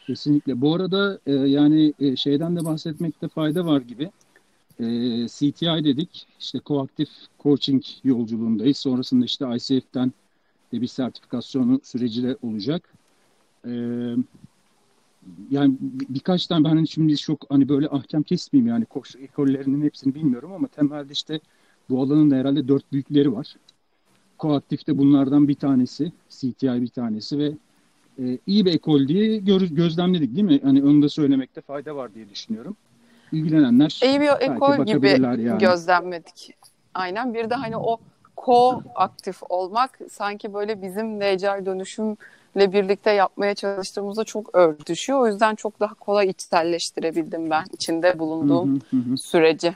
Kesinlikle. 0.09 0.61
Bu 0.61 0.75
arada 0.75 1.19
e, 1.25 1.31
yani 1.31 1.93
e, 1.99 2.15
şeyden 2.15 2.55
de 2.55 2.65
bahsetmekte 2.65 3.27
fayda 3.27 3.65
var 3.65 3.81
gibi. 3.81 4.11
E, 4.79 4.85
CTI 5.27 5.83
dedik. 5.83 6.27
İşte 6.39 6.59
koaktif 6.59 7.09
coaching 7.39 7.83
yolculuğundayız. 8.03 8.77
Sonrasında 8.77 9.25
işte 9.25 9.45
ICF'den 9.55 10.11
de 10.71 10.81
bir 10.81 10.87
sertifikasyonu 10.87 11.79
süreci 11.83 12.23
de 12.23 12.37
olacak. 12.41 12.93
E, 13.65 13.71
yani 15.51 15.75
birkaç 16.09 16.47
tane 16.47 16.63
ben 16.63 16.69
hani 16.69 16.87
şimdi 16.87 17.17
çok 17.17 17.45
hani 17.49 17.69
böyle 17.69 17.87
ahkam 17.87 18.23
kesmeyeyim 18.23 18.67
yani 18.67 18.85
koç 18.85 19.15
ekollerinin 19.15 19.81
hepsini 19.81 20.15
bilmiyorum 20.15 20.51
ama 20.53 20.67
temelde 20.67 21.13
işte 21.13 21.39
bu 21.89 22.01
alanın 22.01 22.31
da 22.31 22.35
herhalde 22.35 22.67
dört 22.67 22.91
büyükleri 22.91 23.33
var. 23.33 23.55
Koaktif 24.37 24.87
de 24.87 24.97
bunlardan 24.97 25.47
bir 25.47 25.55
tanesi. 25.55 26.11
CTI 26.29 26.81
bir 26.81 26.87
tanesi 26.87 27.37
ve 27.37 27.53
e, 28.19 28.37
iyi 28.47 28.65
bir 28.65 28.73
ekol 28.73 29.07
diye 29.07 29.37
gör, 29.37 29.61
gözlemledik 29.61 30.35
değil 30.35 30.47
mi? 30.47 30.59
Hani 30.63 30.83
onu 30.83 31.01
da 31.01 31.09
söylemekte 31.09 31.61
fayda 31.61 31.95
var 31.95 32.13
diye 32.13 32.29
düşünüyorum. 32.29 32.75
İlgilenenler 33.31 33.99
iyi 34.03 34.21
bir 34.21 34.29
ekol 34.51 34.85
gibi 34.85 35.07
yani. 35.07 35.57
gözlemledik. 35.57 36.55
Aynen 36.93 37.33
bir 37.33 37.49
de 37.49 37.55
hani 37.55 37.77
o 37.77 37.97
ko-aktif 38.35 39.43
olmak 39.49 39.99
sanki 40.11 40.53
böyle 40.53 40.81
bizim 40.81 41.19
necai 41.19 41.65
dönüşüm 41.65 42.17
ile 42.55 42.73
birlikte 42.73 43.11
yapmaya 43.11 43.55
çalıştığımızda 43.55 44.23
çok 44.23 44.55
örtüşüyor. 44.55 45.19
O 45.19 45.27
yüzden 45.27 45.55
çok 45.55 45.79
daha 45.79 45.93
kolay 45.93 46.29
içselleştirebildim 46.29 47.49
ben 47.49 47.65
içinde 47.73 48.19
bulunduğum 48.19 48.75
hı 48.75 48.97
hı 48.97 49.11
hı. 49.11 49.17
süreci. 49.17 49.75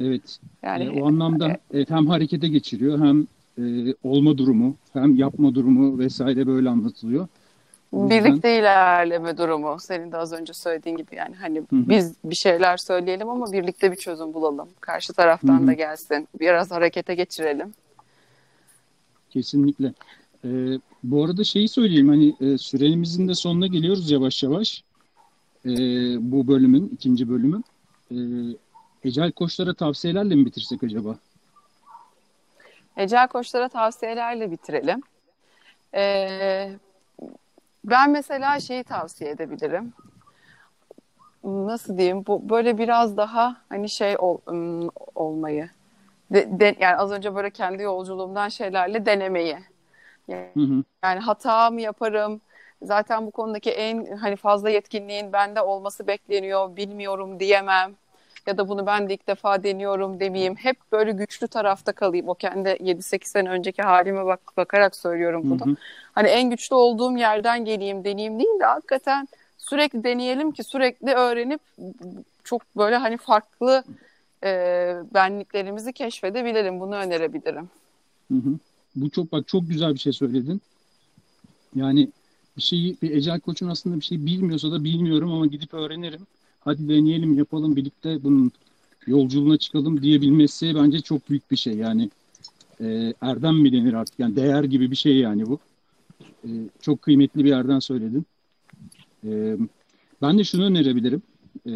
Evet. 0.00 0.38
Yani 0.62 0.84
e, 0.84 1.02
o 1.02 1.08
anlamda 1.08 1.48
e, 1.48 1.60
evet, 1.74 1.90
hem 1.90 2.06
harekete 2.06 2.48
geçiriyor 2.48 2.98
hem 2.98 3.26
e, 3.60 3.94
olma 4.02 4.38
durumu 4.38 4.76
hem 4.92 5.16
yapma 5.16 5.54
durumu 5.54 5.98
vesaire 5.98 6.46
böyle 6.46 6.68
anlatılıyor. 6.68 7.28
Birlikte 7.92 8.58
ilerleme 8.58 9.38
durumu 9.38 9.76
senin 9.80 10.12
de 10.12 10.16
az 10.16 10.32
önce 10.32 10.52
söylediğin 10.52 10.96
gibi 10.96 11.14
yani 11.14 11.34
hani 11.34 11.58
hı 11.58 11.76
hı. 11.76 11.88
biz 11.88 12.14
bir 12.24 12.34
şeyler 12.34 12.76
söyleyelim 12.76 13.28
ama 13.28 13.52
birlikte 13.52 13.92
bir 13.92 13.96
çözüm 13.96 14.34
bulalım. 14.34 14.68
Karşı 14.80 15.12
taraftan 15.12 15.58
hı 15.58 15.62
hı. 15.62 15.66
da 15.66 15.72
gelsin. 15.72 16.28
Biraz 16.40 16.70
harekete 16.70 17.14
geçirelim. 17.14 17.72
Kesinlikle. 19.30 19.92
Ee, 20.44 20.48
bu 21.02 21.24
arada 21.24 21.44
şeyi 21.44 21.68
söyleyeyim 21.68 22.08
hani 22.08 22.34
e, 22.40 22.58
süremizin 22.58 23.28
de 23.28 23.34
sonuna 23.34 23.66
geliyoruz 23.66 24.10
yavaş 24.10 24.42
yavaş. 24.42 24.84
E, 25.66 25.70
bu 26.32 26.46
bölümün 26.46 26.90
ikinci 26.94 27.28
bölümün. 27.28 27.64
E, 28.10 28.16
Ecel 29.04 29.32
koçlara 29.32 29.74
tavsiyelerle 29.74 30.34
mi 30.34 30.46
bitirsek 30.46 30.82
acaba? 30.82 31.18
Ecel 32.96 33.28
koçlara 33.28 33.68
tavsiyelerle 33.68 34.50
bitirelim. 34.50 35.02
Ee, 35.94 36.70
ben 37.84 38.10
mesela 38.10 38.60
şeyi 38.60 38.84
tavsiye 38.84 39.30
edebilirim. 39.30 39.92
Nasıl 41.44 41.98
diyeyim? 41.98 42.26
Bu 42.26 42.48
böyle 42.48 42.78
biraz 42.78 43.16
daha 43.16 43.56
hani 43.68 43.90
şey 43.90 44.16
ol, 44.18 44.38
olmayı. 45.14 45.70
De, 46.30 46.60
de, 46.60 46.76
yani 46.80 46.96
az 46.96 47.12
önce 47.12 47.34
böyle 47.34 47.50
kendi 47.50 47.82
yolculuğumdan 47.82 48.48
şeylerle 48.48 49.06
denemeyi. 49.06 49.58
Yani, 50.28 50.50
hı 50.54 50.60
hı. 50.60 50.84
yani 51.04 51.20
hata 51.20 51.70
mı 51.70 51.80
yaparım? 51.80 52.40
Zaten 52.82 53.26
bu 53.26 53.30
konudaki 53.30 53.70
en 53.70 54.16
hani 54.16 54.36
fazla 54.36 54.70
yetkinliğin 54.70 55.32
bende 55.32 55.62
olması 55.62 56.06
bekleniyor. 56.06 56.76
Bilmiyorum 56.76 57.40
diyemem 57.40 57.94
ya 58.46 58.58
da 58.58 58.68
bunu 58.68 58.86
ben 58.86 59.08
de 59.08 59.14
ilk 59.14 59.26
defa 59.26 59.62
deniyorum 59.62 60.20
demeyeyim. 60.20 60.56
Hep 60.56 60.76
böyle 60.92 61.12
güçlü 61.12 61.48
tarafta 61.48 61.92
kalayım. 61.92 62.28
O 62.28 62.34
kendi 62.34 62.68
7-8 62.68 63.24
sene 63.28 63.50
önceki 63.50 63.82
halime 63.82 64.24
bak 64.24 64.40
bakarak 64.56 64.96
söylüyorum 64.96 65.42
bunu. 65.44 65.66
Hı 65.66 65.70
hı. 65.70 65.76
Hani 66.12 66.28
en 66.28 66.50
güçlü 66.50 66.74
olduğum 66.74 67.16
yerden 67.16 67.64
geleyim, 67.64 68.04
deneyeyim 68.04 68.38
değil 68.38 68.60
de 68.60 68.64
hakikaten 68.64 69.28
sürekli 69.58 70.04
deneyelim 70.04 70.52
ki 70.52 70.64
sürekli 70.64 71.10
öğrenip 71.10 71.60
çok 72.44 72.62
böyle 72.76 72.96
hani 72.96 73.16
farklı 73.16 73.84
e, 74.44 74.48
benliklerimizi 75.14 75.92
keşfedebilelim. 75.92 76.80
Bunu 76.80 76.96
önerebilirim. 76.96 77.68
Hı 78.30 78.34
hı. 78.34 78.58
Bu 78.96 79.10
çok 79.10 79.32
bak 79.32 79.48
çok 79.48 79.68
güzel 79.68 79.94
bir 79.94 79.98
şey 79.98 80.12
söyledin. 80.12 80.60
Yani 81.74 82.08
bir 82.56 82.62
şeyi 82.62 82.96
bir 83.02 83.10
ecel 83.10 83.40
koçun 83.40 83.68
aslında 83.68 83.96
bir 83.96 84.04
şey 84.04 84.26
bilmiyorsa 84.26 84.72
da 84.72 84.84
bilmiyorum 84.84 85.32
ama 85.32 85.46
gidip 85.46 85.74
öğrenirim 85.74 86.26
hadi 86.60 86.88
deneyelim 86.88 87.34
yapalım 87.38 87.76
birlikte 87.76 88.22
bunun 88.24 88.52
yolculuğuna 89.06 89.56
çıkalım 89.56 90.02
diyebilmesi 90.02 90.74
bence 90.74 91.00
çok 91.00 91.30
büyük 91.30 91.50
bir 91.50 91.56
şey. 91.56 91.74
Yani 91.74 92.10
e, 92.80 93.14
erdem 93.20 93.56
mi 93.56 93.72
denir 93.72 93.92
artık 93.92 94.18
yani 94.18 94.36
değer 94.36 94.64
gibi 94.64 94.90
bir 94.90 94.96
şey 94.96 95.16
yani 95.16 95.46
bu. 95.46 95.58
E, 96.44 96.48
çok 96.80 97.02
kıymetli 97.02 97.44
bir 97.44 97.48
yerden 97.48 97.78
söyledin. 97.78 98.24
E, 99.24 99.56
ben 100.22 100.38
de 100.38 100.44
şunu 100.44 100.64
önerebilirim. 100.64 101.22
E, 101.66 101.72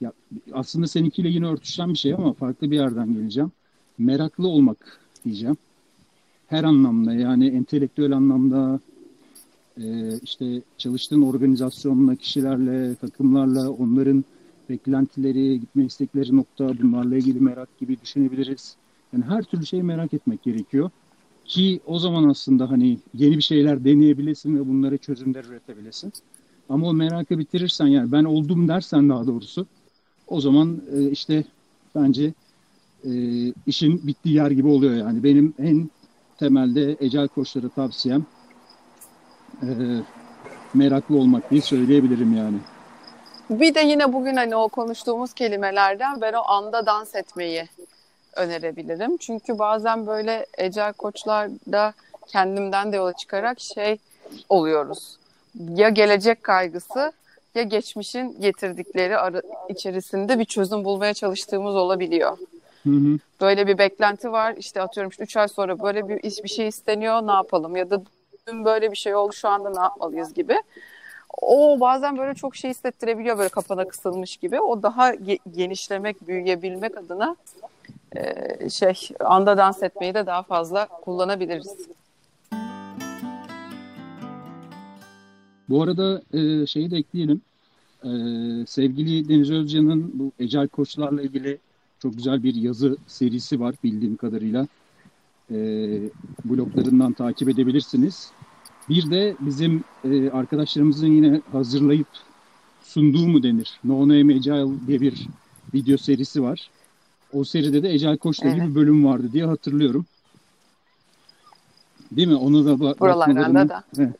ya, 0.00 0.12
aslında 0.52 0.86
seninkiyle 0.86 1.28
yine 1.28 1.46
örtüşen 1.46 1.92
bir 1.92 1.98
şey 1.98 2.14
ama 2.14 2.32
farklı 2.32 2.70
bir 2.70 2.76
yerden 2.76 3.14
geleceğim. 3.14 3.52
Meraklı 3.98 4.48
olmak 4.48 5.00
diyeceğim. 5.24 5.56
Her 6.46 6.64
anlamda 6.64 7.14
yani 7.14 7.48
entelektüel 7.48 8.12
anlamda, 8.12 8.80
e, 9.82 10.18
işte 10.22 10.62
çalıştığın 10.78 11.22
organizasyonla, 11.22 12.16
kişilerle, 12.16 12.94
takımlarla, 12.94 13.70
onların 13.70 14.24
beklentileri, 14.68 15.60
gitme 15.60 15.84
istekleri 15.84 16.36
nokta, 16.36 16.78
bunlarla 16.82 17.16
ilgili 17.16 17.40
merak 17.40 17.78
gibi 17.78 18.00
düşünebiliriz. 18.00 18.76
Yani 19.12 19.24
her 19.24 19.42
türlü 19.42 19.66
şeyi 19.66 19.82
merak 19.82 20.14
etmek 20.14 20.42
gerekiyor. 20.42 20.90
Ki 21.44 21.80
o 21.86 21.98
zaman 21.98 22.28
aslında 22.28 22.70
hani 22.70 22.98
yeni 23.14 23.36
bir 23.36 23.42
şeyler 23.42 23.84
deneyebilesin 23.84 24.56
ve 24.56 24.68
bunlara 24.68 24.98
çözümler 24.98 25.44
üretebilesin. 25.44 26.12
Ama 26.68 26.86
o 26.88 26.94
merakı 26.94 27.38
bitirirsen 27.38 27.86
yani 27.86 28.12
ben 28.12 28.24
oldum 28.24 28.68
dersen 28.68 29.08
daha 29.08 29.26
doğrusu 29.26 29.66
o 30.26 30.40
zaman 30.40 30.82
e, 30.92 31.10
işte 31.10 31.44
bence 31.94 32.34
e, 33.04 33.10
işin 33.66 34.06
bittiği 34.06 34.34
yer 34.34 34.50
gibi 34.50 34.68
oluyor 34.68 34.94
yani. 34.94 35.22
Benim 35.22 35.54
en 35.58 35.90
temelde 36.38 36.96
ecel 37.00 37.28
koçlara 37.28 37.68
tavsiyem 37.68 38.26
e, 39.62 39.68
meraklı 40.74 41.18
olmak 41.18 41.50
diye 41.50 41.60
söyleyebilirim 41.60 42.36
yani. 42.36 42.56
Bir 43.50 43.74
de 43.74 43.80
yine 43.80 44.12
bugün 44.12 44.36
hani 44.36 44.56
o 44.56 44.68
konuştuğumuz 44.68 45.32
kelimelerden 45.32 46.20
ben 46.20 46.32
o 46.32 46.42
anda 46.50 46.86
dans 46.86 47.14
etmeyi 47.14 47.68
önerebilirim. 48.36 49.16
Çünkü 49.16 49.58
bazen 49.58 50.06
böyle 50.06 50.46
ecel 50.58 50.92
koçlarda 50.92 51.92
kendimden 52.26 52.92
de 52.92 52.96
yola 52.96 53.12
çıkarak 53.12 53.60
şey 53.60 53.98
oluyoruz. 54.48 55.16
Ya 55.74 55.88
gelecek 55.88 56.42
kaygısı 56.42 57.12
ya 57.54 57.62
geçmişin 57.62 58.40
getirdikleri 58.40 59.18
ara, 59.18 59.42
içerisinde 59.68 60.38
bir 60.38 60.44
çözüm 60.44 60.84
bulmaya 60.84 61.14
çalıştığımız 61.14 61.74
olabiliyor. 61.74 62.38
Hı 62.82 62.90
hı. 62.90 63.18
Böyle 63.40 63.66
bir 63.66 63.78
beklenti 63.78 64.32
var. 64.32 64.54
İşte 64.58 64.82
atıyorum 64.82 65.12
3 65.18 65.36
ay 65.36 65.48
sonra 65.48 65.78
böyle 65.78 66.08
bir 66.08 66.22
iş 66.22 66.44
bir 66.44 66.48
şey 66.48 66.68
isteniyor. 66.68 67.26
Ne 67.26 67.32
yapalım? 67.32 67.76
Ya 67.76 67.90
da 67.90 68.02
dün 68.48 68.64
böyle 68.64 68.90
bir 68.90 68.96
şey 68.96 69.14
oldu 69.14 69.32
şu 69.32 69.48
anda 69.48 69.70
ne 69.70 69.80
yapmalıyız 69.80 70.34
gibi. 70.34 70.56
O 71.40 71.80
bazen 71.80 72.18
böyle 72.18 72.34
çok 72.34 72.56
şey 72.56 72.70
hissettirebiliyor 72.70 73.38
böyle 73.38 73.48
kafana 73.48 73.88
kısılmış 73.88 74.36
gibi. 74.36 74.60
O 74.60 74.82
daha 74.82 75.14
ge- 75.14 75.38
genişlemek, 75.56 76.28
büyüyebilmek 76.28 76.98
adına 76.98 77.36
e, 78.16 78.70
şey 78.70 78.94
anda 79.20 79.56
dans 79.56 79.82
etmeyi 79.82 80.14
de 80.14 80.26
daha 80.26 80.42
fazla 80.42 80.86
kullanabiliriz. 80.86 81.76
Bu 85.68 85.82
arada 85.82 86.22
e, 86.32 86.66
şeyi 86.66 86.90
de 86.90 86.96
ekleyelim. 86.96 87.40
E, 88.04 88.10
sevgili 88.66 89.28
Deniz 89.28 89.50
Özcan'ın 89.50 90.10
bu 90.14 90.32
Ecel 90.38 90.68
Koçlarla 90.68 91.22
ilgili 91.22 91.58
çok 92.02 92.16
güzel 92.16 92.42
bir 92.42 92.54
yazı 92.54 92.96
serisi 93.06 93.60
var 93.60 93.74
bildiğim 93.84 94.16
kadarıyla. 94.16 94.66
E, 95.50 95.56
bloglarından 96.44 97.12
takip 97.12 97.48
edebilirsiniz. 97.48 98.30
Bir 98.88 99.10
de 99.10 99.36
bizim 99.40 99.84
e, 100.04 100.30
arkadaşlarımızın 100.30 101.06
yine 101.06 101.40
hazırlayıp 101.52 102.08
sunduğu 102.82 103.28
mu 103.28 103.42
denir? 103.42 103.80
No 103.84 104.00
Name 104.00 104.34
Agile 104.34 104.86
diye 104.86 105.00
bir 105.00 105.28
video 105.74 105.96
serisi 105.96 106.42
var. 106.42 106.70
O 107.32 107.44
seride 107.44 107.82
de 107.82 107.88
Agile 107.88 108.16
Koç'la 108.16 108.48
evet. 108.48 108.68
bir 108.68 108.74
bölüm 108.74 109.04
vardı 109.04 109.32
diye 109.32 109.44
hatırlıyorum. 109.44 110.06
Değil 112.12 112.28
mi? 112.28 112.34
Onu 112.34 112.66
da 112.66 112.72
ba- 112.72 113.00
Buralardan 113.00 113.68
da. 113.68 113.84
He. 113.96 114.12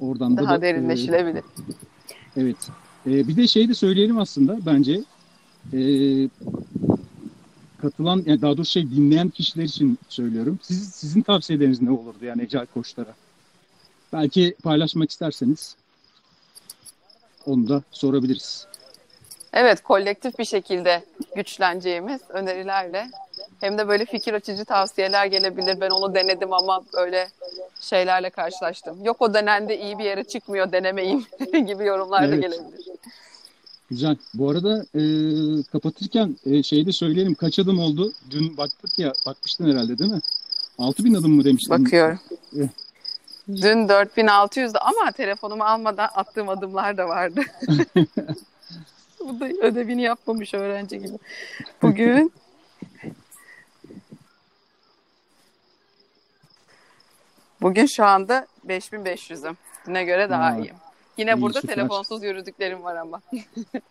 Oradan 0.00 0.36
Daha 0.36 0.56
da, 0.56 0.62
derinleşilebilir. 0.62 1.38
E, 1.38 1.42
evet. 2.36 2.56
E, 3.06 3.28
bir 3.28 3.36
de 3.36 3.46
şey 3.46 3.68
de 3.68 3.74
söyleyelim 3.74 4.18
aslında 4.18 4.58
bence. 4.66 5.04
E, 5.72 5.78
katılan, 7.82 8.22
yani 8.26 8.42
daha 8.42 8.56
doğrusu 8.56 8.72
şey 8.72 8.90
dinleyen 8.90 9.28
kişiler 9.28 9.64
için 9.64 9.98
söylüyorum. 10.08 10.58
Siz, 10.62 10.88
sizin 10.94 11.22
tavsiyeleriniz 11.22 11.82
ne 11.82 11.90
olurdu 11.90 12.24
yani 12.24 12.42
Agile 12.42 12.66
Koçlara? 12.74 13.14
Belki 14.12 14.54
paylaşmak 14.62 15.10
isterseniz 15.10 15.76
onu 17.46 17.68
da 17.68 17.82
sorabiliriz. 17.90 18.66
Evet, 19.52 19.82
kolektif 19.82 20.38
bir 20.38 20.44
şekilde 20.44 21.04
güçleneceğimiz 21.36 22.20
önerilerle 22.28 23.10
hem 23.60 23.78
de 23.78 23.88
böyle 23.88 24.04
fikir 24.04 24.34
açıcı 24.34 24.64
tavsiyeler 24.64 25.26
gelebilir. 25.26 25.80
Ben 25.80 25.90
onu 25.90 26.14
denedim 26.14 26.52
ama 26.52 26.82
böyle 26.94 27.28
şeylerle 27.80 28.30
karşılaştım. 28.30 29.04
Yok 29.04 29.22
o 29.22 29.34
denendi 29.34 29.72
iyi 29.72 29.98
bir 29.98 30.04
yere 30.04 30.24
çıkmıyor 30.24 30.72
denemeyin 30.72 31.26
gibi 31.66 31.84
yorumlar 31.84 32.22
evet. 32.22 32.32
da 32.32 32.36
gelebilir. 32.36 32.86
Güzel. 33.90 34.16
Bu 34.34 34.50
arada 34.50 34.84
e, 34.94 35.02
kapatırken 35.72 36.36
e, 36.46 36.62
şeyi 36.62 36.86
de 36.86 36.92
söyleyelim. 36.92 37.34
Kaç 37.34 37.58
adım 37.58 37.78
oldu? 37.78 38.12
Dün 38.30 38.56
baktık 38.56 38.98
ya, 38.98 39.12
bakmıştın 39.26 39.70
herhalde 39.72 39.98
değil 39.98 40.10
mi? 40.12 40.20
6000 40.78 41.14
adım 41.14 41.32
mı 41.32 41.44
demiştin? 41.44 41.84
Bakıyorum. 41.84 42.20
E, 42.56 42.60
Dün 43.48 43.88
4600'dü 43.88 44.78
ama 44.78 45.12
telefonumu 45.12 45.64
almadan 45.64 46.08
attığım 46.14 46.48
adımlar 46.48 46.96
da 46.96 47.08
vardı. 47.08 47.40
Bu 49.20 49.40
da 49.40 49.44
ödevini 49.46 50.02
yapmamış 50.02 50.54
öğrenci 50.54 50.98
gibi. 50.98 51.18
Bugün 51.82 52.32
Bugün 57.60 57.86
şu 57.86 58.04
anda 58.04 58.46
5500'üm. 58.66 59.56
Düne 59.86 60.04
göre 60.04 60.30
daha 60.30 60.44
ha. 60.44 60.56
iyiyim. 60.56 60.74
Yine 61.18 61.34
iyi, 61.34 61.40
burada 61.40 61.60
süper. 61.60 61.74
telefonsuz 61.74 62.22
yürüdüklerim 62.22 62.82
var 62.82 62.96
ama. 62.96 63.20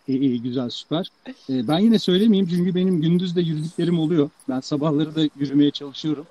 İyi 0.08 0.20
iyi, 0.20 0.42
güzel, 0.42 0.70
süper. 0.70 1.08
Ee, 1.28 1.68
ben 1.68 1.78
yine 1.78 1.98
söylemeyeyim 1.98 2.48
çünkü 2.48 2.74
benim 2.74 3.00
gündüz 3.00 3.36
de 3.36 3.40
yürüdüklerim 3.40 3.98
oluyor. 3.98 4.30
Ben 4.48 4.60
sabahları 4.60 5.14
da 5.14 5.20
yürümeye 5.36 5.70
çalışıyorum. 5.70 6.26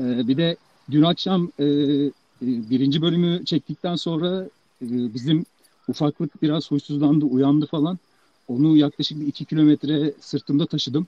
Ee, 0.00 0.28
bir 0.28 0.36
de 0.36 0.56
dün 0.90 1.02
akşam 1.02 1.50
e, 1.58 1.64
e, 1.64 2.10
birinci 2.40 3.02
bölümü 3.02 3.44
çektikten 3.44 3.96
sonra 3.96 4.44
e, 4.82 4.86
bizim 5.14 5.46
ufaklık 5.88 6.42
biraz 6.42 6.70
huysuzlandı, 6.70 7.24
uyandı 7.24 7.66
falan. 7.66 7.98
Onu 8.48 8.76
yaklaşık 8.76 9.20
bir 9.20 9.26
iki 9.26 9.44
kilometre 9.44 10.12
sırtımda 10.20 10.66
taşıdım. 10.66 11.06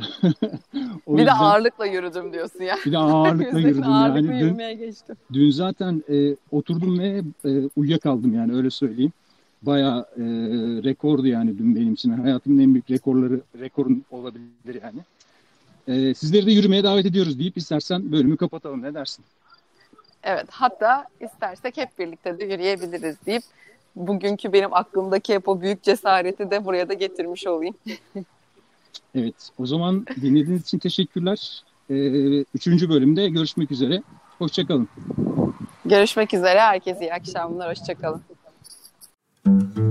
bir 0.74 1.18
yüzden, 1.18 1.26
de 1.26 1.32
ağırlıkla 1.32 1.86
yürüdüm 1.86 2.32
diyorsun 2.32 2.62
ya. 2.62 2.76
Bir 2.86 2.92
de 2.92 2.98
ağırlıkla 2.98 3.58
yürüdüm. 3.60 3.92
Ağırlıkla 3.92 4.32
yani. 4.32 4.42
yürümeye 4.42 4.78
dün, 4.78 4.86
geçtim. 4.86 5.16
Dün 5.32 5.50
zaten 5.50 6.04
e, 6.08 6.36
oturdum 6.50 6.98
ve 6.98 7.22
e, 7.44 7.50
uyuyakaldım 7.76 8.34
yani 8.34 8.54
öyle 8.54 8.70
söyleyeyim. 8.70 9.12
Bayağı 9.62 10.00
e, 10.00 10.24
rekordu 10.84 11.26
yani 11.26 11.58
dün 11.58 11.76
benim 11.76 11.94
için. 11.94 12.10
Hayatımın 12.10 12.62
en 12.62 12.74
büyük 12.74 12.90
rekorları 12.90 13.40
rekorun 13.58 14.04
olabilir 14.10 14.82
yani. 14.82 15.00
E, 15.88 16.14
sizleri 16.14 16.46
de 16.46 16.52
yürümeye 16.52 16.84
davet 16.84 17.06
ediyoruz 17.06 17.38
deyip 17.38 17.56
istersen 17.56 18.12
bölümü 18.12 18.36
kapatalım. 18.36 18.82
Ne 18.82 18.94
dersin? 18.94 19.24
Evet 20.22 20.46
hatta 20.50 21.06
istersek 21.20 21.76
hep 21.76 21.98
birlikte 21.98 22.38
de 22.38 22.44
yürüyebiliriz 22.44 23.16
deyip 23.26 23.42
bugünkü 23.96 24.52
benim 24.52 24.74
aklımdaki 24.74 25.34
hep 25.34 25.48
o 25.48 25.60
büyük 25.60 25.82
cesareti 25.82 26.50
de 26.50 26.64
buraya 26.64 26.88
da 26.88 26.94
getirmiş 26.94 27.46
olayım. 27.46 27.74
Evet 29.14 29.50
o 29.58 29.66
zaman 29.66 30.06
dinlediğiniz 30.22 30.62
için 30.62 30.78
teşekkürler. 30.78 31.64
Ee, 31.90 32.44
üçüncü 32.54 32.88
bölümde 32.88 33.28
görüşmek 33.28 33.70
üzere. 33.70 34.02
Hoşçakalın. 34.38 34.88
Görüşmek 35.84 36.34
üzere. 36.34 36.60
Herkese 36.60 37.00
iyi 37.00 37.14
akşamlar. 37.14 37.70
Hoşçakalın. 37.70 38.22
Thank. 39.44 39.89